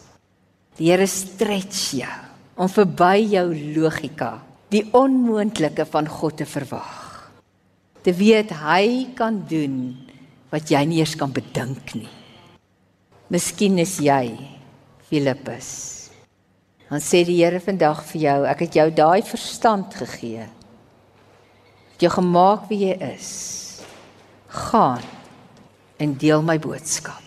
Die 0.77 0.91
Here 0.91 1.07
stretch 1.07 1.91
jou 1.91 2.19
om 2.57 2.69
verby 2.69 3.27
jou 3.27 3.55
logika 3.75 4.43
die 4.71 4.85
onmoontlike 4.93 5.85
van 5.87 6.07
God 6.07 6.37
te 6.37 6.47
verwag. 6.47 7.33
Te 8.03 8.13
weet 8.13 8.51
hy 8.51 9.09
kan 9.15 9.45
doen 9.49 9.97
wat 10.51 10.71
jy 10.71 10.85
nie 10.85 10.99
eers 10.99 11.17
kan 11.17 11.33
bedink 11.33 11.95
nie. 11.95 12.09
Miskien 13.29 13.79
is 13.79 13.99
jy 13.99 14.39
Filippus. 15.09 15.98
Dan 16.89 17.03
sê 17.05 17.21
die 17.27 17.37
Here 17.37 17.61
vandag 17.61 18.01
vir 18.09 18.21
jou, 18.23 18.39
ek 18.49 18.65
het 18.65 18.79
jou 18.81 18.89
daai 18.97 19.21
verstand 19.27 19.93
gegee. 19.99 20.47
Jy 22.01 22.11
gemaak 22.15 22.69
wie 22.71 22.87
jy 22.87 22.95
is. 23.11 23.31
Gaan 24.49 25.05
en 26.01 26.15
deel 26.17 26.45
my 26.47 26.57
boodskap. 26.63 27.25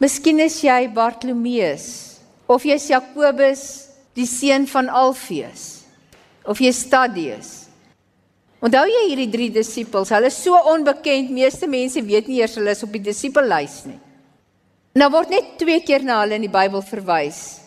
Miskien 0.00 0.40
is 0.40 0.56
jy 0.64 0.86
Bartolomeus 0.94 1.86
of 2.50 2.64
jy's 2.64 2.88
Jakobus, 2.90 3.64
die 4.16 4.26
seun 4.26 4.64
van 4.70 4.88
Alfeus 4.88 5.84
of 6.48 6.60
jy 6.62 6.72
Stadius. 6.74 7.50
Onthou 8.62 8.86
jy 8.88 9.02
hierdie 9.10 9.30
drie 9.30 9.50
disippels? 9.52 10.10
Hulle 10.14 10.30
is 10.30 10.38
so 10.38 10.56
onbekend, 10.72 11.32
meeste 11.34 11.68
mense 11.68 12.00
weet 12.06 12.30
nie 12.30 12.40
eers 12.40 12.56
hulle 12.56 12.72
is 12.72 12.82
op 12.86 12.94
die 12.94 13.02
disippellys 13.04 13.82
nie. 13.90 13.98
Nou 14.96 15.10
word 15.12 15.32
net 15.34 15.56
twee 15.60 15.82
keer 15.84 16.04
na 16.06 16.22
hulle 16.22 16.38
in 16.38 16.46
die 16.46 16.52
Bybel 16.52 16.82
verwys 16.86 17.61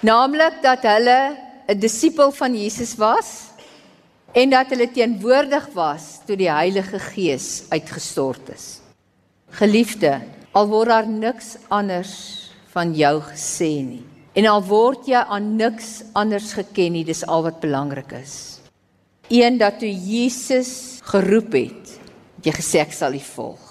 naamlik 0.00 0.62
dat 0.62 0.82
hulle 0.82 1.36
'n 1.68 1.78
disipel 1.78 2.32
van 2.32 2.54
Jesus 2.56 2.96
was 2.96 3.52
en 4.32 4.50
dat 4.50 4.68
hulle 4.68 4.90
teenwoordig 4.90 5.68
was 5.74 6.20
toe 6.26 6.36
die 6.36 6.50
Heilige 6.50 6.98
Gees 6.98 7.64
uitgestort 7.68 8.48
is. 8.48 8.80
Geliefde, 9.50 10.20
al 10.52 10.66
word 10.68 10.88
daar 10.88 11.08
niks 11.08 11.56
anders 11.68 12.50
van 12.72 12.94
jou 12.94 13.20
gesê 13.20 13.82
nie 13.82 14.06
en 14.34 14.46
al 14.46 14.62
word 14.62 15.08
jy 15.10 15.20
aan 15.26 15.56
niks 15.56 16.02
anders 16.12 16.52
geken 16.54 16.92
nie, 16.92 17.04
dis 17.04 17.26
al 17.26 17.42
wat 17.42 17.60
belangrik 17.60 18.12
is. 18.12 18.60
Een 19.28 19.58
dat 19.58 19.78
toe 19.78 19.90
Jesus 19.90 21.00
geroep 21.02 21.52
het, 21.52 21.98
het 22.36 22.46
jy 22.46 22.52
gesê 22.52 22.80
ek 22.80 22.92
sal 22.92 23.14
U 23.14 23.22
volg. 23.34 23.66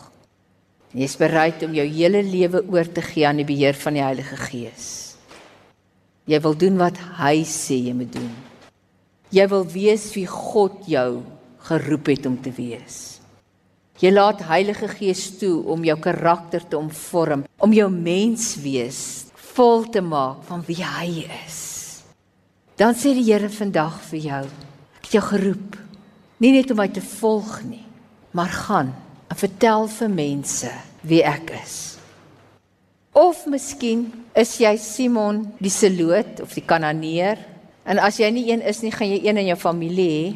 Jy 0.91 1.03
is 1.03 1.17
bereid 1.17 1.63
om 1.63 1.73
jou 1.73 1.85
hele 1.85 2.23
lewe 2.23 2.63
oor 2.67 2.87
te 2.91 3.01
gee 3.01 3.27
aan 3.27 3.37
die 3.37 3.47
beheer 3.47 3.73
van 3.73 3.93
die 3.93 4.03
Heilige 4.03 4.37
Gees. 4.49 5.08
Jy 6.29 6.37
wil 6.45 6.53
doen 6.61 6.75
wat 6.77 6.97
hy 7.17 7.41
sê 7.47 7.79
jy 7.87 7.95
moet 7.97 8.11
doen. 8.13 8.33
Jy 9.33 9.45
wil 9.49 9.63
wees 9.65 10.05
wie 10.13 10.27
God 10.29 10.83
jou 10.89 11.23
geroep 11.65 12.11
het 12.11 12.27
om 12.29 12.35
te 12.37 12.53
wees. 12.53 13.17
Jy 13.99 14.11
laat 14.13 14.45
Heilige 14.47 14.87
Gees 14.93 15.25
toe 15.41 15.57
om 15.73 15.81
jou 15.83 15.95
karakter 15.99 16.61
te 16.63 16.77
omvorm, 16.77 17.43
om 17.57 17.73
jou 17.73 17.89
menswees 17.91 19.01
vol 19.55 19.89
te 19.91 20.03
maak 20.05 20.45
van 20.47 20.61
wie 20.69 20.79
hy 20.85 21.25
is. 21.41 21.59
Dan 22.79 22.95
sê 22.95 23.11
die 23.17 23.25
Here 23.27 23.49
vandag 23.51 23.97
vir 24.07 24.21
jou, 24.23 24.43
ek 25.01 25.09
het 25.09 25.17
jou 25.17 25.25
geroep, 25.33 25.75
nie 26.39 26.53
net 26.55 26.69
om 26.71 26.79
my 26.79 26.87
te 26.93 27.03
volg 27.03 27.57
nie, 27.67 27.83
maar 28.31 28.53
gaan 28.53 28.93
en 29.27 29.41
vertel 29.41 29.89
vir 29.97 30.13
mense 30.13 30.71
wie 31.01 31.25
ek 31.25 31.51
is. 31.57 31.75
Of 33.17 33.43
miskien 33.49 34.07
is 34.37 34.57
jy 34.61 34.75
Simon 34.77 35.43
die 35.59 35.71
Seloot 35.73 36.43
of 36.43 36.53
die 36.53 36.65
Kananeer 36.65 37.39
en 37.89 37.99
as 37.99 38.19
jy 38.21 38.29
nie 38.33 38.49
een 38.51 38.61
is 38.61 38.83
nie, 38.83 38.91
gaan 38.93 39.09
jy 39.09 39.23
een 39.25 39.41
in 39.41 39.49
jou 39.51 39.57
familie 39.59 40.09
hê. 40.09 40.27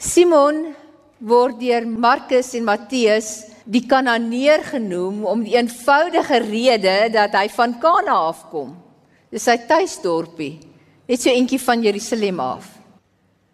Simon 0.00 0.70
word 1.20 1.58
deur 1.60 1.86
Markus 1.86 2.54
en 2.56 2.64
Matteus 2.64 3.30
die 3.64 3.84
Kananeer 3.88 4.64
genoem 4.72 5.24
om 5.28 5.44
die 5.44 5.56
eenvoudige 5.56 6.40
rede 6.44 6.96
dat 7.12 7.36
hy 7.36 7.46
van 7.52 7.76
Kana 7.80 8.16
afkom. 8.30 8.74
Dis 9.30 9.46
sy 9.46 9.56
tuisdorpie, 9.68 10.56
net 11.06 11.22
so 11.22 11.30
eentjie 11.30 11.60
van 11.62 11.84
Jerusalem 11.84 12.40
af. 12.42 12.66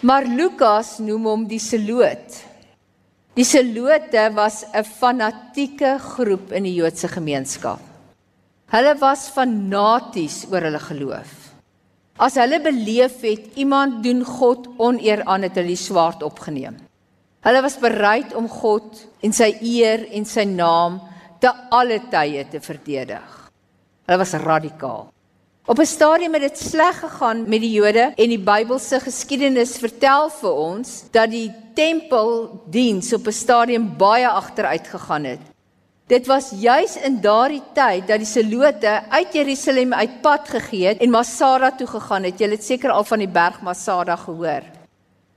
Maar 0.02 0.28
Lukas 0.28 0.96
noem 1.04 1.26
hom 1.28 1.44
die 1.48 1.60
Seloot. 1.60 2.40
Die 3.36 3.44
Selote 3.44 4.30
was 4.32 4.64
'n 4.72 4.84
fanatieke 4.84 5.98
groep 5.98 6.52
in 6.52 6.64
die 6.64 6.74
Joodse 6.74 7.08
gemeenskap. 7.08 7.95
Hulle 8.66 8.96
was 8.98 9.28
fanaties 9.30 10.40
oor 10.50 10.64
hulle 10.66 10.80
geloof. 10.82 11.34
As 12.18 12.34
hulle 12.40 12.58
beleef 12.64 13.20
het 13.22 13.54
iemand 13.60 14.00
doen 14.02 14.24
God 14.26 14.66
oneer 14.82 15.22
aan 15.24 15.46
het 15.46 15.54
hulle 15.54 15.70
die 15.70 15.78
swaard 15.78 16.24
opgeneem. 16.26 16.78
Hulle 17.46 17.62
was 17.62 17.78
bereid 17.78 18.34
om 18.34 18.48
God 18.50 19.04
en 19.22 19.36
sy 19.36 19.52
eer 19.62 20.08
en 20.10 20.26
sy 20.26 20.42
naam 20.50 20.98
te 21.38 21.52
alle 21.70 22.00
tye 22.10 22.42
te 22.50 22.58
verdedig. 22.64 23.28
Hulle 24.06 24.18
was 24.18 24.34
radikaal. 24.42 25.12
Op 25.66 25.78
'n 25.78 25.86
stadium 25.86 26.34
het 26.34 26.42
dit 26.42 26.58
sleg 26.58 26.98
gegaan 27.00 27.48
met 27.48 27.60
die 27.60 27.72
Jode 27.72 28.12
en 28.16 28.28
die 28.28 28.38
Bybelse 28.38 29.00
geskiedenis 29.00 29.78
vertel 29.78 30.30
vir 30.30 30.52
ons 30.52 31.04
dat 31.10 31.30
die 31.30 31.52
tempeldiens 31.74 33.12
op 33.12 33.26
'n 33.26 33.32
stadium 33.32 33.96
baie 33.96 34.28
agteruit 34.28 34.86
gegaan 34.86 35.24
het. 35.24 35.40
Dit 36.06 36.28
was 36.30 36.52
juis 36.54 36.92
in 37.02 37.16
daardie 37.18 37.64
tyd 37.74 38.04
dat 38.06 38.20
die 38.22 38.28
Selote 38.30 38.90
uit 39.10 39.32
Jerusalem 39.34 39.90
uitpad 39.90 40.48
gegee 40.54 40.92
het 40.92 41.00
en 41.02 41.10
Masada 41.10 41.72
toe 41.74 41.86
gegaan 41.90 42.28
het. 42.28 42.38
Jy 42.38 42.46
het 42.52 42.62
seker 42.62 42.92
al 42.94 43.02
van 43.04 43.24
die 43.24 43.30
berg 43.30 43.56
Masada 43.66 44.14
gehoor. 44.20 44.62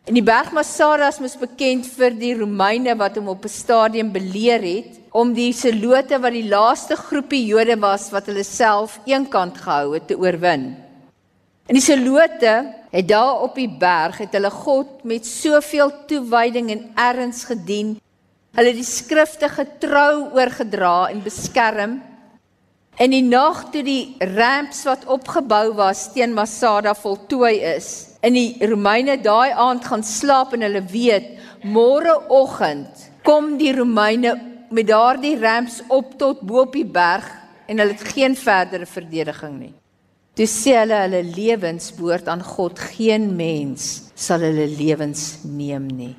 En 0.06 0.14
die 0.14 0.22
berg 0.22 0.52
Masada 0.54 1.08
is 1.10 1.38
bekend 1.42 1.88
vir 1.90 2.14
die 2.14 2.36
Romeine 2.38 2.94
wat 3.00 3.18
hom 3.18 3.32
op 3.34 3.46
'n 3.46 3.50
stadium 3.50 4.12
beleer 4.14 4.62
het 4.62 5.00
om 5.10 5.34
die 5.34 5.54
Selote 5.54 6.20
wat 6.22 6.34
die 6.38 6.46
laaste 6.46 6.96
groepie 6.96 7.46
Jode 7.46 7.80
was 7.80 8.12
wat 8.12 8.28
hulle 8.28 8.44
self 8.44 9.00
eenkant 9.06 9.58
gehou 9.58 9.94
het 9.94 10.08
te 10.08 10.18
oorwin. 10.18 10.78
En 11.66 11.74
die 11.74 11.82
Selote 11.82 12.76
het 12.92 13.08
daar 13.08 13.42
op 13.42 13.56
die 13.56 13.70
berg 13.70 14.18
het 14.18 14.34
hulle 14.34 14.52
God 14.52 15.04
met 15.04 15.26
soveel 15.26 15.92
toewyding 16.06 16.70
en 16.70 16.92
erns 16.96 17.44
gedien 17.44 17.98
Hulle 18.58 18.72
het 18.72 18.80
die 18.80 18.88
skrifte 18.88 19.50
getrou 19.54 20.32
oorgedra 20.34 21.10
en 21.12 21.22
beskerm. 21.22 22.00
In 23.00 23.14
die 23.14 23.24
nag 23.24 23.68
toe 23.72 23.84
die 23.86 24.18
ramps 24.36 24.82
wat 24.88 25.06
opgebou 25.08 25.76
was 25.78 26.08
teen 26.16 26.34
Masada 26.36 26.96
voltooi 26.98 27.60
is, 27.76 28.18
in 28.26 28.36
die 28.36 28.68
Romeine 28.68 29.16
daai 29.22 29.54
aand 29.54 29.86
gaan 29.88 30.04
slaap 30.04 30.56
en 30.58 30.66
hulle 30.66 30.82
weet 30.92 31.38
môreoggend 31.64 33.06
kom 33.24 33.54
die 33.60 33.72
Romeine 33.76 34.34
met 34.74 34.90
daardie 34.90 35.38
ramps 35.40 35.80
op 35.88 36.18
tot 36.20 36.42
bo 36.42 36.66
op 36.66 36.76
die 36.76 36.88
berg 36.88 37.28
en 37.70 37.80
hulle 37.80 37.96
het 37.96 38.12
geen 38.12 38.36
verdere 38.36 38.88
verdediging 38.90 39.56
nie. 39.60 39.76
Toe 40.36 40.48
sê 40.50 40.76
hulle 40.82 40.98
hulle 41.06 41.22
lewens 41.36 41.92
behoort 41.96 42.28
aan 42.32 42.44
God, 42.44 42.80
geen 42.96 43.30
mens 43.36 44.10
sal 44.16 44.44
hulle 44.44 44.68
lewens 44.72 45.46
neem 45.46 45.88
nie. 45.88 46.16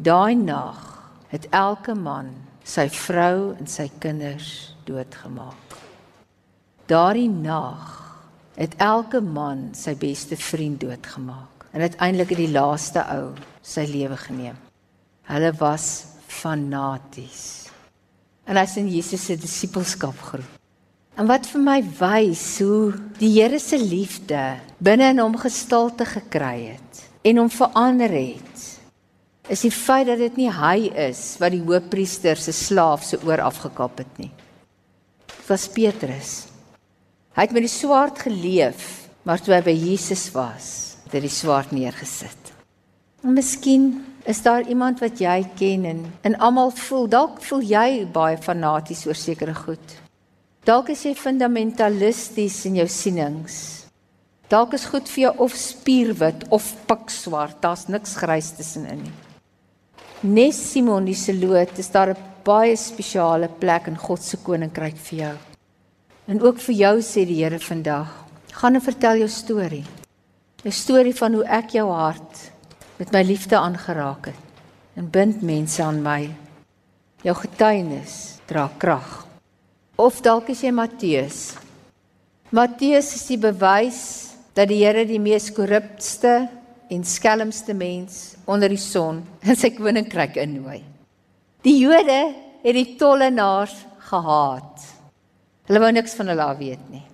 Daai 0.00 0.36
nag 0.38 0.89
het 1.30 1.46
elke 1.54 1.94
man 1.94 2.32
sy 2.66 2.88
vrou 2.92 3.54
en 3.54 3.66
sy 3.70 3.88
kinders 4.02 4.74
doodgemaak. 4.84 5.78
Daardie 6.90 7.30
nag 7.30 7.96
het 8.58 8.74
elke 8.82 9.22
man 9.22 9.70
sy 9.78 9.94
beste 9.98 10.36
vriend 10.36 10.82
doodgemaak 10.82 11.70
en 11.70 11.86
uiteindelik 11.86 12.34
het 12.34 12.42
die 12.44 12.52
laaste 12.52 13.06
ou 13.14 13.32
sy 13.62 13.86
lewe 13.86 14.18
geneem. 14.18 14.58
Hulle 15.30 15.54
was 15.62 16.04
fanaties. 16.26 17.60
en 18.50 18.58
hy's 18.58 18.74
in 18.80 18.88
Jesus 18.90 19.22
se 19.28 19.36
disippelskap 19.38 20.18
geroep. 20.30 20.56
En 21.18 21.28
wat 21.28 21.46
vir 21.50 21.62
my 21.62 21.78
wys 22.00 22.44
hoe 22.64 22.94
die 23.20 23.30
Here 23.36 23.60
se 23.62 23.78
liefde 23.78 24.40
binne 24.82 25.10
in 25.12 25.20
hom 25.22 25.36
gestalte 25.38 26.06
gekry 26.08 26.72
het 26.72 27.02
en 27.26 27.42
hom 27.42 27.50
verander 27.52 28.10
het. 28.10 28.62
Is 29.50 29.64
die 29.66 29.72
feit 29.74 30.06
dat 30.06 30.20
dit 30.22 30.36
nie 30.38 30.50
hy 30.54 30.92
is 31.08 31.34
wat 31.42 31.50
die 31.50 31.64
hoofpriester 31.64 32.38
se 32.38 32.52
slaaf 32.54 33.02
se 33.02 33.18
oor 33.26 33.40
afgekap 33.42 33.98
het 33.98 34.18
nie. 34.22 34.30
Dit 35.26 35.48
was 35.48 35.64
Petrus. 35.74 36.34
Hy 37.34 37.46
het 37.48 37.54
met 37.56 37.64
die 37.66 37.72
swaard 37.72 38.20
geleef, 38.22 39.08
maar 39.26 39.42
toe 39.42 39.56
hy 39.56 39.62
by 39.66 39.74
Jesus 39.74 40.28
was, 40.36 40.68
het 41.02 41.16
hy 41.18 41.24
die 41.24 41.32
swaard 41.34 41.72
neergesit. 41.74 42.52
En 43.26 43.34
miskien 43.34 43.88
is 44.30 44.38
daar 44.44 44.68
iemand 44.70 45.02
wat 45.02 45.18
jy 45.18 45.40
ken 45.58 45.88
en 45.88 46.04
en 46.28 46.36
almal 46.38 46.70
voel 46.76 47.08
dalk 47.10 47.40
voel 47.42 47.64
jy 47.66 47.88
baie 48.12 48.38
fanaties 48.38 49.02
oor 49.08 49.18
sekere 49.18 49.56
goed. 49.56 49.96
Dalk 50.68 50.92
is 50.94 51.02
jy 51.08 51.16
fundamentalisties 51.18 52.60
in 52.70 52.78
jou 52.78 52.86
sienings. 52.86 53.56
Dalk 54.50 54.76
is 54.78 54.86
goed 54.92 55.10
vir 55.10 55.24
jou 55.24 55.34
of 55.46 55.58
spierwit 55.58 56.46
of 56.54 56.70
pikswart, 56.86 57.58
daar's 57.64 57.88
niks 57.90 58.14
grys 58.20 58.52
tussenin 58.54 59.02
nie. 59.08 59.16
Nes 60.20 60.52
Simon 60.52 61.06
die 61.08 61.16
Seloot 61.16 61.78
is 61.80 61.88
daar 61.88 62.10
'n 62.12 62.16
baie 62.44 62.76
spesiale 62.76 63.48
plek 63.48 63.86
in 63.86 63.96
God 63.96 64.22
se 64.22 64.36
koninkryk 64.36 64.96
vir 64.96 65.18
jou. 65.18 65.36
En 66.28 66.42
ook 66.42 66.58
vir 66.58 66.74
jou 66.74 67.00
sê 67.00 67.24
die 67.24 67.42
Here 67.42 67.58
vandag, 67.58 68.08
gaan 68.52 68.74
en 68.74 68.80
vertel 68.80 69.16
jou 69.16 69.28
storie. 69.28 69.84
'n 70.64 70.70
Storie 70.70 71.14
van 71.14 71.34
hoe 71.34 71.44
ek 71.44 71.70
jou 71.70 71.88
hart 71.90 72.50
met 72.98 73.12
my 73.12 73.22
liefde 73.22 73.56
aangeraak 73.56 74.26
het 74.26 74.44
en 74.96 75.10
bind 75.10 75.42
mense 75.42 75.82
aan 75.82 76.02
my. 76.02 76.30
Jou 77.22 77.34
getuienis 77.34 78.40
dra 78.46 78.70
krag. 78.78 79.26
Of 79.96 80.20
dalk 80.20 80.48
is 80.48 80.60
jy 80.60 80.70
Matteus. 80.70 81.54
Matteus 82.50 83.14
is 83.14 83.26
die 83.26 83.38
bewys 83.38 84.34
dat 84.54 84.68
die 84.68 84.84
Here 84.84 85.06
die 85.06 85.20
mees 85.20 85.50
korruptste 85.50 86.59
en 86.90 87.04
skelmste 87.06 87.74
mens 87.74 88.34
onder 88.50 88.72
die 88.72 88.80
son 88.80 89.22
in 89.48 89.58
sy 89.58 89.72
koninkryk 89.76 90.38
innooi. 90.42 90.80
Die 91.64 91.76
Jode 91.82 92.20
het 92.64 92.76
die 92.76 92.96
tollenaars 93.00 93.74
gehaat. 94.10 94.86
Hulle 95.68 95.82
wou 95.82 95.90
niks 95.94 96.16
van 96.18 96.32
hulle 96.32 96.46
af 96.50 96.58
weet 96.58 96.82
nie. 96.90 97.04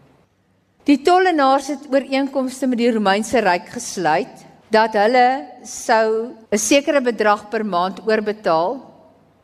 Die 0.86 1.00
tollenaars 1.02 1.72
het 1.74 1.88
ooreenkomste 1.90 2.68
met 2.70 2.78
die 2.78 2.92
Romeinse 2.94 3.42
ryk 3.42 3.72
gesluit 3.74 4.44
dat 4.70 4.94
hulle 4.98 5.26
sou 5.66 6.30
'n 6.50 6.58
sekere 6.58 7.00
bedrag 7.00 7.50
per 7.50 7.64
maand 7.64 8.00
oorbetaal 8.06 8.80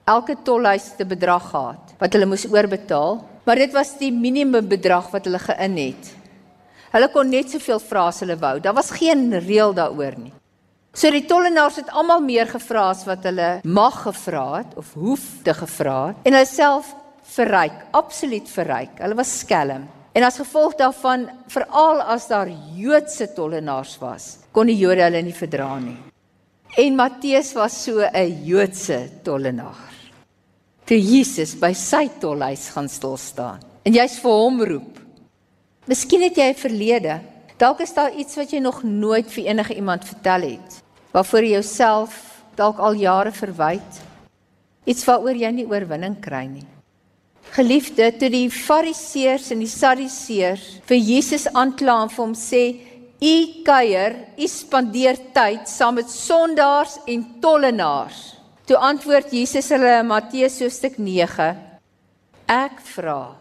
elke 0.07 0.37
tolhuis 0.45 0.95
te 0.97 1.05
bedrag 1.05 1.51
gehad 1.51 1.95
wat 1.99 2.13
hulle 2.13 2.27
moes 2.27 2.47
oorbetaal 2.47 3.21
maar 3.45 3.57
dit 3.57 3.73
was 3.73 3.99
die 3.99 4.13
minimum 4.13 4.69
bedrag 4.69 5.11
wat 5.11 5.25
hulle 5.27 5.39
geïn 5.39 5.77
het. 5.77 6.11
Hulle 6.93 7.09
kon 7.13 7.31
net 7.33 7.51
soveel 7.53 7.81
vra 7.81 8.07
as 8.11 8.21
hulle 8.21 8.37
wou. 8.41 8.59
Daar 8.61 8.77
was 8.77 8.93
geen 8.93 9.31
reël 9.33 9.73
daaroor 9.77 10.17
nie. 10.19 10.33
So 10.93 11.09
die 11.11 11.25
tollenaars 11.25 11.79
het 11.81 11.93
almal 11.97 12.21
meer 12.21 12.51
gevra 12.51 12.91
as 12.93 13.07
wat 13.09 13.25
hulle 13.25 13.63
mag 13.65 14.03
gevra 14.05 14.45
het 14.59 14.75
of 14.77 14.91
hoef 15.01 15.25
te 15.45 15.55
gevra 15.57 16.11
het 16.11 16.29
en 16.29 16.37
hulle 16.37 16.49
self 16.49 16.91
verryk, 17.33 17.79
absoluut 17.97 18.49
verryk. 18.53 18.99
Hulle 19.01 19.17
was 19.17 19.39
skelm. 19.41 19.87
En 20.13 20.27
as 20.27 20.37
gevolg 20.37 20.77
daarvan, 20.77 21.25
veral 21.49 22.03
as 22.13 22.27
daar 22.29 22.51
Joodse 22.77 23.31
tollenaars 23.33 23.97
was, 24.03 24.27
kon 24.53 24.69
die 24.69 24.77
Jode 24.77 25.07
hulle 25.07 25.23
nie 25.25 25.33
verdra 25.33 25.79
nie. 25.81 25.97
En 26.77 26.97
Matteus 26.97 27.55
was 27.57 27.85
so 27.85 28.05
'n 28.05 28.45
Joodse 28.45 29.09
tollenaar 29.25 29.93
toe 30.85 30.99
Jesus 30.99 31.55
by 31.57 31.73
sy 31.73 32.09
tolhuis 32.21 32.69
gaan 32.75 32.89
stil 32.91 33.17
staan. 33.17 33.63
En 33.87 33.95
jy's 33.95 34.19
vir 34.21 34.35
hom 34.43 34.63
roep. 34.63 35.02
Miskien 35.91 36.23
het 36.23 36.37
jy 36.37 36.49
'n 36.51 36.55
verlede. 36.55 37.21
Dalk 37.59 37.81
is 37.81 37.95
daar 37.95 38.15
iets 38.15 38.37
wat 38.37 38.51
jy 38.51 38.59
nog 38.59 38.83
nooit 38.83 39.31
vir 39.31 39.47
enige 39.47 39.75
iemand 39.75 40.05
vertel 40.05 40.41
het, 40.41 40.83
waarvoor 41.11 41.43
jy 41.43 41.51
jouself 41.51 42.43
dalk 42.55 42.79
al 42.79 42.95
jare 42.95 43.33
verwyd. 43.33 44.01
Iets 44.85 45.05
waaroor 45.05 45.35
jy 45.35 45.51
nie 45.51 45.67
oorwinning 45.67 46.21
kry 46.21 46.47
nie. 46.47 46.67
Geliefde, 47.51 48.13
toe 48.17 48.31
die 48.31 48.51
Fariseërs 48.51 49.51
en 49.51 49.59
die 49.59 49.69
Sadduseërs 49.69 50.81
vir 50.87 50.97
Jesus 50.97 51.47
aankla 51.53 52.03
en 52.03 52.09
vir 52.09 52.25
hom 52.25 52.35
sê: 52.35 52.81
"U 53.21 53.63
kuier, 53.65 54.17
u 54.39 54.47
spandeer 54.47 55.19
tyd 55.35 55.69
saam 55.69 55.95
met 55.95 56.11
sondaars 56.11 56.99
en 57.07 57.27
tollenaars." 57.41 58.37
Toe 58.65 58.77
antwoord 58.77 59.33
Jesus 59.33 59.69
hulle 59.69 59.99
in 60.01 60.07
Matteus 60.07 60.61
hoofstuk 60.61 60.99
9: 60.99 61.57
Ek 62.47 62.81
vra 62.95 63.37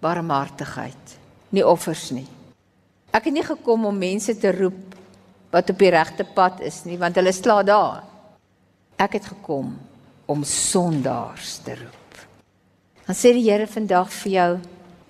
barmhartigheid, 0.00 1.19
nie 1.50 1.66
offers 1.66 2.10
nie. 2.14 2.26
Ek 3.10 3.26
het 3.26 3.34
nie 3.34 3.44
gekom 3.46 3.88
om 3.88 3.98
mense 3.98 4.36
te 4.38 4.52
roep 4.54 4.94
wat 5.50 5.70
op 5.72 5.78
die 5.82 5.90
regte 5.90 6.24
pad 6.24 6.60
is 6.62 6.84
nie, 6.86 6.98
want 6.98 7.16
hulle 7.18 7.32
sla 7.34 7.62
daar. 7.66 8.04
Ek 9.00 9.16
het 9.18 9.30
gekom 9.32 9.72
om 10.30 10.44
sondaars 10.46 11.56
te 11.64 11.74
roep. 11.74 12.20
Dan 13.06 13.18
sê 13.18 13.32
die 13.34 13.48
Here 13.48 13.66
vandag 13.66 14.12
vir 14.20 14.32
jou, 14.32 14.50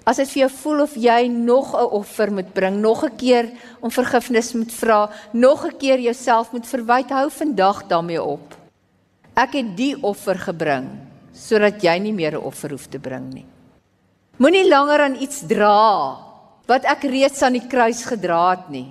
as 0.08 0.16
dit 0.22 0.30
vir 0.32 0.40
jou 0.46 0.50
voel 0.62 0.80
of 0.86 0.94
jy 0.96 1.28
nog 1.28 1.74
'n 1.76 1.92
offer 2.00 2.32
moet 2.32 2.54
bring, 2.54 2.80
nog 2.80 3.04
'n 3.04 3.16
keer 3.16 3.52
om 3.80 3.90
vergifnis 3.90 4.54
moet 4.54 4.72
vra, 4.72 5.10
nog 5.32 5.66
'n 5.66 5.76
keer 5.76 6.00
jouself 6.00 6.52
moet 6.52 6.66
verwyd, 6.66 7.10
hou 7.10 7.30
vandag 7.30 7.86
daarmee 7.86 8.22
op. 8.22 8.56
Ek 9.36 9.52
het 9.52 9.76
die 9.76 9.96
offer 10.02 10.38
gebring 10.38 10.88
sodat 11.32 11.82
jy 11.82 11.98
nie 11.98 12.12
meer 12.12 12.32
'n 12.32 12.44
offer 12.44 12.70
hoef 12.70 12.86
te 12.88 12.98
bring 12.98 13.32
nie. 13.32 13.46
Moenie 14.36 14.68
langer 14.68 15.00
aan 15.00 15.20
iets 15.20 15.46
dra 15.46 16.29
wat 16.70 16.86
ek 16.86 17.08
reeds 17.10 17.42
aan 17.42 17.58
die 17.58 17.66
kruis 17.66 18.04
gedra 18.06 18.42
het 18.54 18.68
nie. 18.70 18.88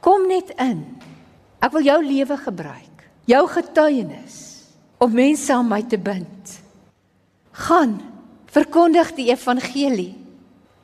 Kom 0.00 0.24
net 0.30 0.54
in. 0.62 0.80
Ek 1.62 1.74
wil 1.76 1.84
jou 1.86 1.98
lewe 2.02 2.38
gebruik, 2.40 3.04
jou 3.28 3.42
getuienis 3.52 4.38
om 5.02 5.12
mense 5.14 5.52
aan 5.52 5.68
my 5.68 5.82
te 5.86 5.98
bind. 5.98 6.56
Gaan, 7.68 7.98
verkondig 8.50 9.12
die 9.18 9.28
evangelie. 9.30 10.14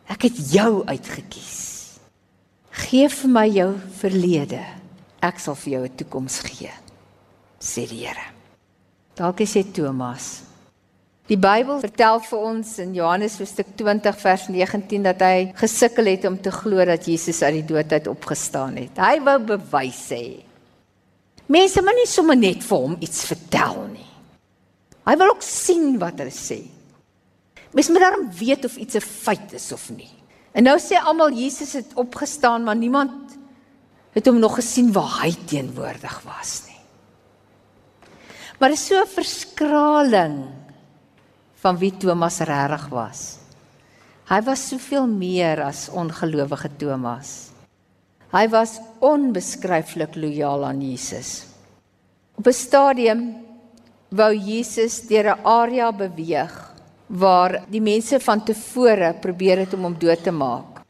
Ek 0.08 0.28
het 0.28 0.38
jou 0.52 0.84
uitgekies. 0.88 1.56
Geef 2.88 3.22
vir 3.22 3.32
my 3.32 3.46
jou 3.50 3.70
verlede. 3.98 4.62
Ek 5.24 5.40
sal 5.42 5.56
vir 5.58 5.72
jou 5.72 5.84
'n 5.84 5.96
toekoms 5.96 6.38
gee. 6.46 6.70
Sê 7.60 7.88
die 7.88 8.06
Here. 8.06 8.32
Dalk 9.14 9.40
is 9.40 9.54
jy 9.54 9.64
Thomas. 9.72 10.42
Die 11.28 11.36
Bybel 11.36 11.76
vertel 11.82 12.22
vir 12.24 12.40
ons 12.40 12.70
in 12.80 12.94
Johannes 12.96 13.34
hoofstuk 13.36 13.74
20 13.76 14.16
vers 14.16 14.46
19 14.48 15.02
dat 15.04 15.20
hy 15.20 15.50
gesukkel 15.58 16.06
het 16.08 16.22
om 16.24 16.38
te 16.40 16.48
glo 16.54 16.84
dat 16.88 17.04
Jesus 17.04 17.42
uit 17.42 17.58
die 17.58 17.66
dood 17.68 17.90
uit 17.92 18.06
opgestaan 18.08 18.78
het. 18.80 18.96
Hy 18.96 19.18
wou 19.26 19.34
bewys 19.50 20.06
hê. 20.16 20.22
Mense 21.52 21.82
moet 21.84 21.98
nie 22.00 22.08
sommer 22.08 22.38
net 22.38 22.64
vir 22.64 22.80
hom 22.80 22.94
iets 23.04 23.26
vertel 23.28 23.76
nie. 23.90 24.08
Hy 25.04 25.16
wil 25.20 25.34
ook 25.34 25.44
sien 25.44 25.98
wat 26.00 26.16
hulle 26.20 26.32
sê. 26.32 26.62
Mens 27.76 27.90
moet 27.92 28.06
daarom 28.06 28.30
weet 28.32 28.64
of 28.64 28.78
iets 28.80 28.96
'n 28.96 29.04
feit 29.04 29.52
is 29.52 29.68
of 29.72 29.84
nie. 29.90 30.12
En 30.56 30.64
nou 30.64 30.78
sê 30.80 30.96
almal 30.96 31.32
Jesus 31.32 31.72
het 31.72 31.92
opgestaan, 31.94 32.64
maar 32.64 32.76
niemand 32.76 33.36
het 34.12 34.26
hom 34.26 34.38
nog 34.38 34.54
gesien 34.54 34.92
waar 34.92 35.20
hy 35.22 35.34
teenwoordig 35.44 36.22
was 36.24 36.62
nie. 36.66 36.80
Maar 38.58 38.70
is 38.70 38.86
so 38.86 38.96
'n 38.96 39.06
verskraling 39.06 40.58
van 41.62 41.79
wie 41.79 41.92
Thomas 41.97 42.38
regtig 42.47 42.87
was. 42.92 43.38
Hy 44.29 44.40
was 44.44 44.66
soveel 44.68 45.07
meer 45.09 45.62
as 45.64 45.88
ongelowige 45.88 46.71
Thomas. 46.79 47.51
Hy 48.29 48.44
was 48.53 48.77
onbeskryflik 49.01 50.18
lojaal 50.21 50.66
aan 50.68 50.83
Jesus. 50.85 51.47
Op 52.37 52.47
'n 52.47 52.53
stadium 52.53 53.21
wou 54.11 54.33
Jesus 54.35 55.01
deur 55.09 55.33
'n 55.33 55.44
area 55.44 55.92
beweeg 55.92 56.55
waar 57.07 57.64
die 57.68 57.81
mense 57.81 58.21
van 58.21 58.44
tevore 58.44 59.14
probeer 59.21 59.59
het 59.59 59.75
om 59.75 59.83
hom 59.83 59.97
dood 59.99 60.23
te 60.23 60.31
maak. 60.31 60.85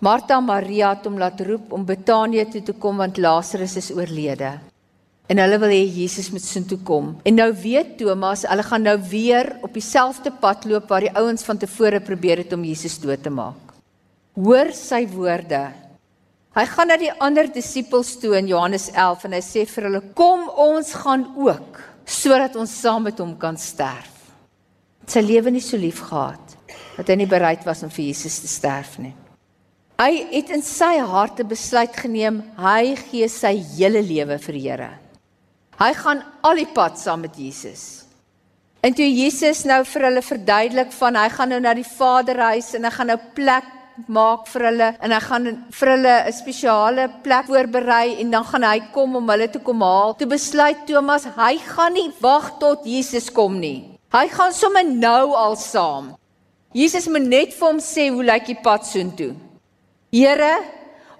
Martha 0.00 0.36
en 0.36 0.44
Maria 0.44 0.94
het 0.94 1.04
hom 1.04 1.18
laat 1.18 1.40
roep 1.40 1.72
om 1.72 1.84
Betanië 1.84 2.44
toe 2.50 2.62
te 2.62 2.72
kom 2.72 2.96
want 2.96 3.18
Lazarus 3.18 3.76
is 3.76 3.90
oorlede 3.90 4.67
en 5.28 5.40
hulle 5.42 5.58
wil 5.60 5.72
hê 5.72 5.82
Jesus 5.84 6.30
moet 6.32 6.44
sin 6.44 6.64
toe 6.68 6.78
kom. 6.84 7.12
En 7.28 7.36
nou 7.36 7.48
weet 7.52 7.96
Thomas, 8.00 8.46
hulle 8.48 8.64
gaan 8.64 8.86
nou 8.86 8.96
weer 9.10 9.50
op 9.62 9.74
dieselfde 9.76 10.32
pad 10.40 10.64
loop 10.68 10.88
waar 10.88 11.04
die 11.04 11.16
ouens 11.20 11.44
van 11.44 11.60
tevore 11.60 12.00
probeer 12.00 12.42
het 12.44 12.54
om 12.56 12.64
Jesus 12.64 12.96
dood 13.02 13.22
te 13.22 13.32
maak. 13.32 13.74
Hoor 14.38 14.72
sy 14.76 15.02
woorde. 15.12 15.66
Hy 16.56 16.64
gaan 16.72 16.88
na 16.90 16.96
die 16.98 17.12
ander 17.22 17.48
disippels 17.52 18.14
toe 18.22 18.32
in 18.38 18.48
Johannes 18.50 18.88
11 18.94 19.26
en 19.28 19.36
hy 19.36 19.42
sê 19.44 19.66
vir 19.68 19.88
hulle: 19.88 20.02
"Kom 20.14 20.48
ons 20.48 20.94
gaan 21.04 21.26
ook 21.36 21.80
sodat 22.08 22.56
ons 22.56 22.80
saam 22.80 23.04
met 23.04 23.18
hom 23.18 23.36
kan 23.36 23.56
sterf." 23.56 24.14
Sy 25.06 25.20
lewe 25.20 25.50
nie 25.50 25.60
so 25.64 25.76
lief 25.76 26.00
gehad 26.08 26.56
dat 26.96 27.08
hy 27.08 27.16
nie 27.16 27.30
bereid 27.30 27.64
was 27.64 27.82
om 27.82 27.90
vir 27.90 28.04
Jesus 28.10 28.40
te 28.40 28.48
sterf 28.48 28.98
nie. 28.98 29.14
Hy 29.98 30.12
het 30.30 30.50
in 30.50 30.62
sy 30.62 30.98
hart 30.98 31.40
'n 31.40 31.48
besluit 31.48 31.94
geneem, 31.96 32.42
hy 32.56 32.96
gee 32.96 33.28
sy 33.28 33.56
hele 33.76 34.02
lewe 34.02 34.38
vir 34.38 34.52
die 34.54 34.70
Here. 34.70 35.07
Hy 35.78 35.92
gaan 35.94 36.24
al 36.42 36.58
die 36.58 36.70
pad 36.74 36.98
saam 36.98 37.20
met 37.22 37.36
Jesus. 37.38 38.04
En 38.82 38.94
toe 38.94 39.06
Jesus 39.06 39.64
nou 39.66 39.84
vir 39.86 40.04
hulle 40.08 40.22
verduidelik 40.26 40.90
van 40.94 41.18
hy 41.18 41.28
gaan 41.30 41.52
nou 41.54 41.58
na 41.62 41.74
die 41.78 41.86
Vaderhuis 41.86 42.72
en 42.74 42.86
hy 42.86 42.90
gaan 42.94 43.10
nou 43.12 43.18
plek 43.36 43.68
maak 44.10 44.46
vir 44.50 44.64
hulle 44.68 44.88
en 45.02 45.14
hy 45.14 45.20
gaan 45.22 45.46
vir 45.74 45.90
hulle 45.92 46.14
'n 46.26 46.32
spesiale 46.34 47.04
plek 47.22 47.46
voorberei 47.46 48.18
en 48.20 48.30
dan 48.30 48.44
gaan 48.44 48.62
hy 48.62 48.80
kom 48.94 49.16
om 49.16 49.30
hulle 49.30 49.48
te 49.50 49.58
kom 49.58 49.82
haal. 49.82 50.14
Toe 50.14 50.26
besluit 50.26 50.86
Thomas 50.86 51.26
hy 51.36 51.58
gaan 51.58 51.94
nie 51.94 52.10
wag 52.20 52.58
tot 52.58 52.84
Jesus 52.84 53.30
kom 53.30 53.60
nie. 53.60 53.98
Hy 54.10 54.26
gaan 54.28 54.52
sommer 54.52 54.84
nou 54.84 55.34
al 55.34 55.56
saam. 55.56 56.16
Jesus 56.72 57.06
moet 57.06 57.22
net 57.26 57.54
vir 57.54 57.68
hom 57.68 57.78
sê 57.78 58.10
hoe 58.10 58.22
lyk 58.22 58.46
die 58.46 58.62
pad 58.62 58.86
soontoe. 58.86 59.34
Here, 60.12 60.58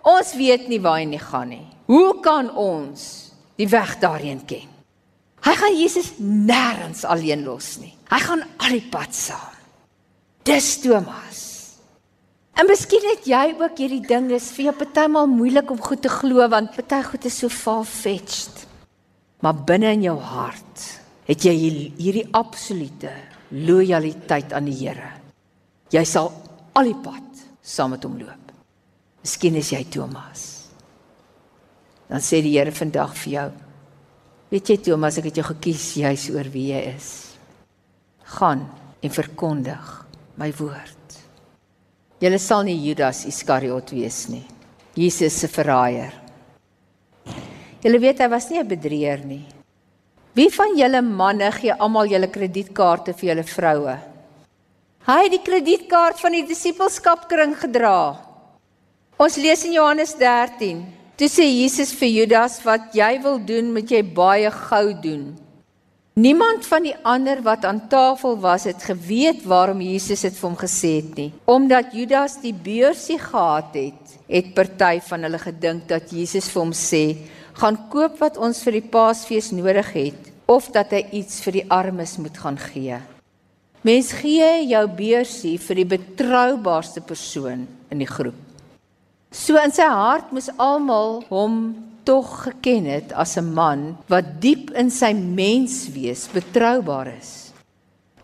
ons 0.02 0.34
weet 0.34 0.68
nie 0.68 0.80
waar 0.80 0.98
hy 0.98 1.18
gaan 1.18 1.48
nie. 1.48 1.66
Hoe 1.86 2.20
kan 2.20 2.50
ons 2.50 3.27
die 3.58 3.68
weg 3.68 3.98
daarheen 4.02 4.44
ken? 4.46 4.66
Hy 5.44 5.54
gaan 5.54 5.76
Jesus 5.76 6.12
nêrens 6.18 7.04
alleen 7.06 7.44
los 7.46 7.76
nie. 7.82 7.94
Hy 8.10 8.18
gaan 8.24 8.42
al 8.58 8.74
die 8.74 8.86
pad 8.90 9.14
saam. 9.14 9.54
Dis 10.48 10.78
Thomas. 10.82 11.44
En 12.58 12.66
miskien 12.66 13.04
het 13.06 13.26
jy 13.28 13.52
ook 13.60 13.78
hierdie 13.78 14.02
ding, 14.02 14.26
dis 14.32 14.50
vir 14.56 14.70
jou 14.70 14.74
partymal 14.80 15.28
moeilik 15.30 15.70
om 15.70 15.78
goed 15.78 16.02
te 16.02 16.10
glo 16.10 16.42
want 16.50 16.74
party 16.74 17.02
goed 17.06 17.28
is 17.28 17.38
so 17.38 17.52
far-fetched. 17.52 18.64
Maar 19.44 19.62
binne 19.68 19.92
in 19.94 20.08
jou 20.08 20.16
hart 20.18 20.86
het 21.28 21.44
jy 21.46 21.54
hierdie 22.00 22.26
absolute 22.34 23.12
lojaliteit 23.54 24.52
aan 24.56 24.66
die 24.66 24.74
Here. 24.80 25.12
Jy 25.94 26.04
sal 26.08 26.32
al 26.74 26.90
die 26.90 26.98
pad 27.04 27.46
saam 27.62 27.94
met 27.94 28.04
hom 28.04 28.18
loop. 28.18 28.54
Miskien 29.22 29.58
is 29.60 29.70
jy 29.70 29.84
Thomas. 29.92 30.57
Dan 32.08 32.24
sê 32.24 32.40
die 32.42 32.56
Here 32.56 32.72
vandag 32.72 33.14
vir 33.22 33.32
jou: 33.32 33.48
Weet 34.48 34.70
jy 34.70 34.76
Thomas, 34.80 35.18
ek 35.20 35.28
het 35.28 35.40
jou 35.42 35.46
gekies 35.50 35.96
juis 36.00 36.28
oor 36.32 36.48
wie 36.52 36.70
jy 36.72 36.80
is. 36.94 37.08
Gaan 38.38 38.64
en 39.02 39.12
verkondig 39.12 39.90
my 40.40 40.48
woord. 40.56 40.96
Julle 42.18 42.38
sal 42.42 42.64
nie 42.66 42.78
Judas 42.82 43.26
Iskariot 43.28 43.92
wees 43.94 44.24
nie. 44.32 44.46
Jesus 44.98 45.36
se 45.38 45.48
verraaier. 45.52 46.14
Julle 47.84 48.00
weet 48.02 48.24
hy 48.24 48.28
was 48.28 48.48
nie 48.50 48.58
'n 48.58 48.66
bedrieger 48.66 49.24
nie. 49.24 49.46
Wie 50.34 50.50
van 50.50 50.76
julle 50.76 51.02
manne 51.02 51.50
gee 51.52 51.72
almal 51.72 52.06
julle 52.06 52.28
kredietkaarte 52.30 53.12
vir 53.14 53.28
julle 53.28 53.44
vroue? 53.44 53.98
Hy 55.06 55.22
het 55.24 55.32
die 55.32 55.42
kredietkaart 55.42 56.20
van 56.20 56.32
die 56.32 56.46
disippelskapkring 56.46 57.54
gedra. 57.56 58.18
Ons 59.18 59.36
lees 59.36 59.64
in 59.64 59.72
Johannes 59.72 60.14
13. 60.14 60.97
Toe 61.18 61.26
sê 61.26 61.48
Jesus 61.50 61.90
vir 61.98 62.12
Judas 62.14 62.60
wat 62.62 62.92
jy 62.94 63.16
wil 63.24 63.40
doen, 63.42 63.72
moet 63.74 63.90
jy 63.90 64.04
baie 64.14 64.52
gou 64.54 64.84
doen. 65.02 65.32
Niemand 66.14 66.62
van 66.70 66.86
die 66.86 66.94
ander 67.02 67.40
wat 67.42 67.66
aan 67.66 67.80
tafel 67.90 68.36
was 68.38 68.68
het 68.70 68.84
geweet 68.86 69.42
waarom 69.50 69.82
Jesus 69.82 70.22
dit 70.22 70.38
vir 70.38 70.46
hom 70.46 70.54
gesê 70.60 70.92
het 71.00 71.18
nie. 71.18 71.28
Omdat 71.50 71.90
Judas 71.98 72.38
die 72.38 72.54
beursie 72.54 73.18
gehad 73.18 73.74
het, 73.74 74.14
het 74.30 74.54
party 74.54 75.02
van 75.10 75.26
hulle 75.26 75.42
gedink 75.42 75.90
dat 75.90 76.14
Jesus 76.14 76.52
vir 76.54 76.62
hom 76.62 76.74
sê: 76.86 77.04
"Gaan 77.58 77.82
koop 77.90 78.22
wat 78.22 78.38
ons 78.38 78.62
vir 78.62 78.78
die 78.78 78.86
Paasfees 78.86 79.50
nodig 79.50 79.90
het 79.98 80.32
of 80.46 80.70
dat 80.70 80.94
hy 80.94 81.02
iets 81.18 81.42
vir 81.42 81.52
die 81.52 81.68
armes 81.68 82.18
moet 82.22 82.38
gaan 82.38 82.58
gee." 82.58 83.02
Mens 83.82 84.12
gee 84.12 84.66
jou 84.70 84.86
beursie 84.86 85.58
vir 85.58 85.82
die 85.82 85.90
betroubaarste 85.98 87.00
persoon 87.00 87.66
in 87.90 87.98
die 87.98 88.06
groep. 88.06 88.47
So 89.30 89.60
in 89.60 89.72
sy 89.76 89.84
hart 89.84 90.30
moes 90.32 90.48
almal 90.56 91.20
hom 91.28 91.56
tog 92.08 92.30
geken 92.46 92.86
het 92.88 93.12
as 93.12 93.36
'n 93.36 93.52
man 93.52 93.98
wat 94.08 94.40
diep 94.40 94.70
in 94.72 94.90
sy 94.90 95.12
menswees 95.12 96.28
betroubaar 96.32 97.12
is. 97.12 97.52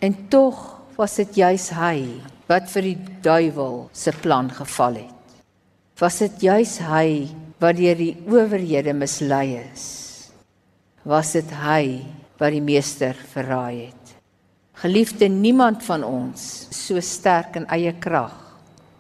En 0.01 0.29
tog 0.29 0.81
was 0.97 1.17
dit 1.17 1.35
juis 1.37 1.69
hy 1.69 2.21
wat 2.49 2.71
vir 2.71 2.83
die 2.83 2.99
duiwel 3.21 3.91
se 3.93 4.13
plan 4.13 4.49
geval 4.51 4.95
het. 4.95 5.25
Was 6.01 6.19
dit 6.19 6.41
juis 6.41 6.79
hy 6.79 7.29
wat 7.61 7.77
deur 7.77 7.97
die 7.97 8.17
owerhede 8.27 8.93
mislei 8.93 9.61
is? 9.73 10.31
Was 11.05 11.33
dit 11.33 11.51
hy 11.51 12.05
wat 12.39 12.51
die 12.51 12.65
meester 12.65 13.15
verraai 13.15 13.87
het? 13.87 14.15
Geliefde, 14.73 15.29
niemand 15.29 15.83
van 15.83 16.05
ons 16.05 16.69
so 16.71 17.01
sterk 17.01 17.57
in 17.57 17.67
eie 17.67 17.93
krag 17.93 18.35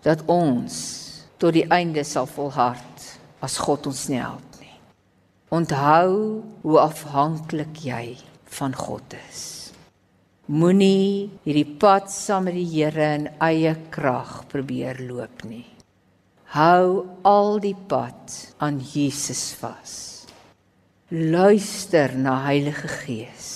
dat 0.03 0.23
ons 0.27 1.04
tot 1.45 1.53
die 1.53 1.69
einde 1.69 2.09
sal 2.09 2.25
volhard 2.25 3.07
as 3.45 3.61
God 3.61 3.93
ons 3.93 4.09
nie 4.09 4.23
help. 4.25 4.55
Onthou 5.55 6.43
hoe 6.65 6.79
afhanklik 6.83 7.85
jy 7.85 8.17
van 8.57 8.73
God 8.75 9.15
is. 9.15 9.43
Moenie 10.51 11.29
hierdie 11.45 11.77
pad 11.79 12.09
saam 12.11 12.49
met 12.49 12.57
die 12.57 12.67
Here 12.67 13.07
in 13.21 13.29
eie 13.45 13.75
krag 13.95 14.49
probeer 14.51 14.99
loop 15.05 15.45
nie. 15.47 15.67
Hou 16.57 17.05
al 17.23 17.61
die 17.63 17.77
pad 17.77 18.35
aan 18.59 18.81
Jesus 18.81 19.53
vas. 19.61 19.95
Luister 21.13 22.17
na 22.19 22.41
Heilige 22.49 22.91
Gees. 23.05 23.53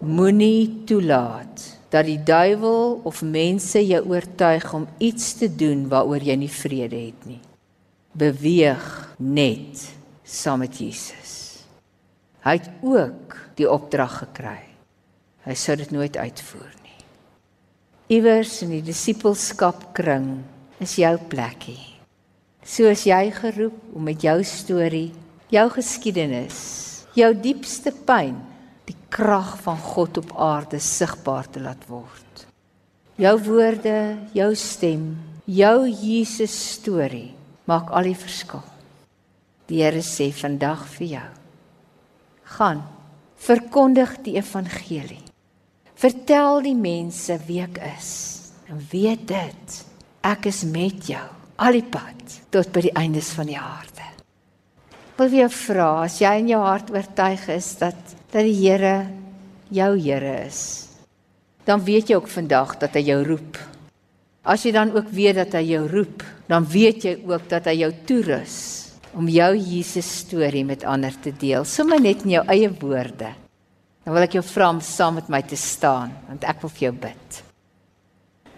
Moenie 0.00 0.86
toelaat 0.88 1.75
dat 1.92 2.06
die 2.08 2.18
duiwel 2.18 3.00
of 3.06 3.22
mense 3.22 3.80
jou 3.86 4.02
oortuig 4.10 4.66
om 4.74 4.86
iets 4.98 5.34
te 5.38 5.48
doen 5.48 5.86
waaroor 5.88 6.22
jy 6.22 6.36
nie 6.40 6.50
vrede 6.50 6.98
het 7.08 7.26
nie. 7.28 7.40
Beweeg 8.16 8.86
net 9.18 9.84
saam 10.26 10.64
met 10.64 10.78
Jesus. 10.80 11.34
Hy 12.46 12.56
het 12.58 12.70
ook 12.82 13.36
die 13.58 13.68
opdrag 13.70 14.18
gekry. 14.24 14.62
Hy 15.46 15.54
sou 15.54 15.76
dit 15.78 15.90
nooit 15.94 16.16
uitvoer 16.16 16.72
nie. 16.82 16.98
Iewers 18.18 18.60
in 18.66 18.74
die 18.74 18.84
disippelskap 18.86 19.92
kring 19.94 20.40
is 20.82 20.96
jou 20.98 21.14
plekkie. 21.30 21.80
Soos 22.66 23.04
jy 23.06 23.30
geroep 23.34 23.78
om 23.94 24.06
met 24.08 24.22
jou 24.26 24.40
storie, 24.46 25.12
jou 25.54 25.66
geskiedenis, 25.70 26.58
jou 27.14 27.30
diepste 27.38 27.92
pyn, 28.06 28.34
krag 29.12 29.56
van 29.64 29.78
God 29.78 30.18
op 30.22 30.32
aarde 30.36 30.80
sigbaar 30.82 31.48
te 31.50 31.60
laat 31.60 31.86
word. 31.88 32.46
Jou 33.16 33.34
woorde, 33.46 34.16
jou 34.36 34.50
stem, 34.54 35.16
jou 35.44 35.88
Jesus 35.88 36.54
storie 36.76 37.32
maak 37.66 37.90
al 37.90 38.10
die 38.10 38.18
verskil. 38.18 38.64
Die 39.66 39.82
Here 39.82 40.02
sê 40.04 40.28
vandag 40.34 40.84
vir 40.98 41.06
jou: 41.16 41.28
Gaan, 42.56 42.82
verkondig 43.36 44.18
die 44.26 44.36
evangelie. 44.38 45.22
Vertel 45.96 46.60
die 46.66 46.76
mense 46.76 47.38
wie 47.46 47.62
ek 47.64 47.80
is. 47.96 48.12
En 48.68 48.82
weet 48.92 49.24
dit, 49.30 49.80
ek 50.26 50.50
is 50.50 50.62
met 50.68 51.08
jou 51.08 51.24
al 51.56 51.78
die 51.78 51.86
pad 51.86 52.40
tot 52.52 52.72
by 52.74 52.82
die 52.84 52.94
eindes 52.98 53.30
van 53.36 53.48
die 53.48 53.58
aarde. 53.58 54.04
Wil 55.16 55.32
jy 55.32 55.48
vra 55.48 55.88
as 56.04 56.18
jy 56.20 56.34
in 56.42 56.50
jou 56.52 56.60
hart 56.60 56.92
oortuig 56.92 57.46
is 57.54 57.70
dat 57.80 58.15
dat 58.36 58.44
die 58.44 58.56
Here 58.60 59.08
jou 59.72 59.94
Here 59.96 60.34
is, 60.44 60.60
dan 61.64 61.80
weet 61.82 62.10
jy 62.10 62.18
ook 62.18 62.28
vandag 62.28 62.76
dat 62.82 62.98
hy 62.98 63.06
jou 63.08 63.22
roep. 63.24 63.56
As 64.46 64.62
jy 64.62 64.74
dan 64.76 64.92
ook 64.94 65.08
weet 65.10 65.40
dat 65.40 65.56
hy 65.56 65.64
jou 65.72 65.86
roep, 65.88 66.20
dan 66.46 66.66
weet 66.68 67.06
jy 67.08 67.14
ook 67.24 67.48
dat 67.50 67.66
hy 67.66 67.80
jou 67.80 67.90
toerus 68.06 68.58
om 69.16 69.30
jou 69.32 69.48
Jesus 69.56 70.06
storie 70.20 70.66
met 70.68 70.84
ander 70.84 71.14
te 71.24 71.32
deel, 71.32 71.64
sommer 71.64 71.98
net 72.02 72.26
in 72.26 72.36
jou 72.36 72.42
eie 72.52 72.68
woorde. 72.68 73.32
Dan 74.04 74.14
wil 74.14 74.26
ek 74.26 74.36
jou 74.36 74.44
vra 74.44 74.68
om 74.74 74.82
saam 74.84 75.16
met 75.16 75.30
my 75.32 75.40
te 75.42 75.56
staan, 75.56 76.12
want 76.28 76.44
ek 76.44 76.60
wil 76.62 76.72
vir 76.76 76.84
jou 76.84 76.92
bid. 77.06 77.38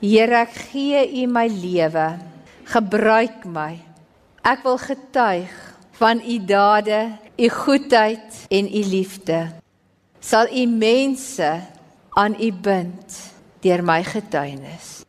Here, 0.03 0.43
ek 0.43 0.59
gee 0.73 1.05
U 1.23 1.29
my 1.31 1.47
lewe. 1.51 2.09
Gebruik 2.69 3.47
my. 3.49 3.79
Ek 4.45 4.67
wil 4.67 4.77
getuig 4.83 5.55
van 6.03 6.21
U 6.21 6.37
dade, 6.45 7.01
U 7.39 7.49
goedheid 7.55 8.43
en 8.51 8.69
U 8.69 8.83
liefde. 8.91 9.41
Sal 10.21 10.51
U 10.53 10.67
mense 10.67 11.51
aan 12.19 12.35
U 12.35 12.53
bind 12.53 13.19
deur 13.63 13.83
my 13.83 14.03
getuienis. 14.07 15.03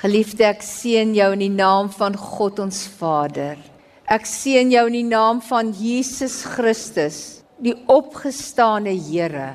Geliefde, 0.00 0.46
ek 0.48 0.64
seën 0.64 1.12
jou 1.14 1.32
in 1.34 1.44
die 1.44 1.52
naam 1.52 1.90
van 1.92 2.16
God 2.16 2.62
ons 2.62 2.86
Vader 2.98 3.58
Ek 4.10 4.24
seën 4.26 4.72
jou 4.72 4.88
in 4.88 4.96
die 4.96 5.06
naam 5.06 5.38
van 5.46 5.68
Jesus 5.70 6.40
Christus, 6.42 7.44
die 7.62 7.76
opgestane 7.86 8.90
Here. 8.90 9.52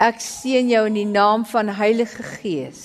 Ek 0.00 0.22
seën 0.24 0.70
jou 0.72 0.86
in 0.88 0.96
die 0.96 1.10
naam 1.10 1.44
van 1.50 1.68
Heilige 1.76 2.24
Gees, 2.38 2.80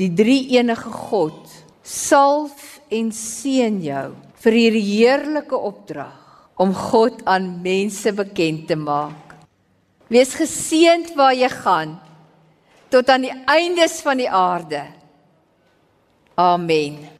die 0.00 0.08
drie-enige 0.08 0.88
God. 1.10 1.42
Salf 1.84 2.78
en 2.88 3.10
seën 3.12 3.76
jou 3.84 4.06
vir 4.40 4.56
hierdie 4.56 4.86
heerlike 4.86 5.60
opdrag 5.68 6.16
om 6.56 6.72
God 6.72 7.20
aan 7.28 7.58
mense 7.60 8.08
bekend 8.16 8.70
te 8.70 8.80
maak. 8.80 9.25
Wees 10.06 10.34
geseënd 10.38 11.14
waar 11.18 11.34
jy 11.34 11.48
gaan 11.50 11.96
tot 12.88 13.08
aan 13.10 13.26
die 13.26 13.34
eindes 13.50 13.98
van 14.06 14.20
die 14.22 14.30
aarde. 14.30 14.84
Amen. 16.38 17.15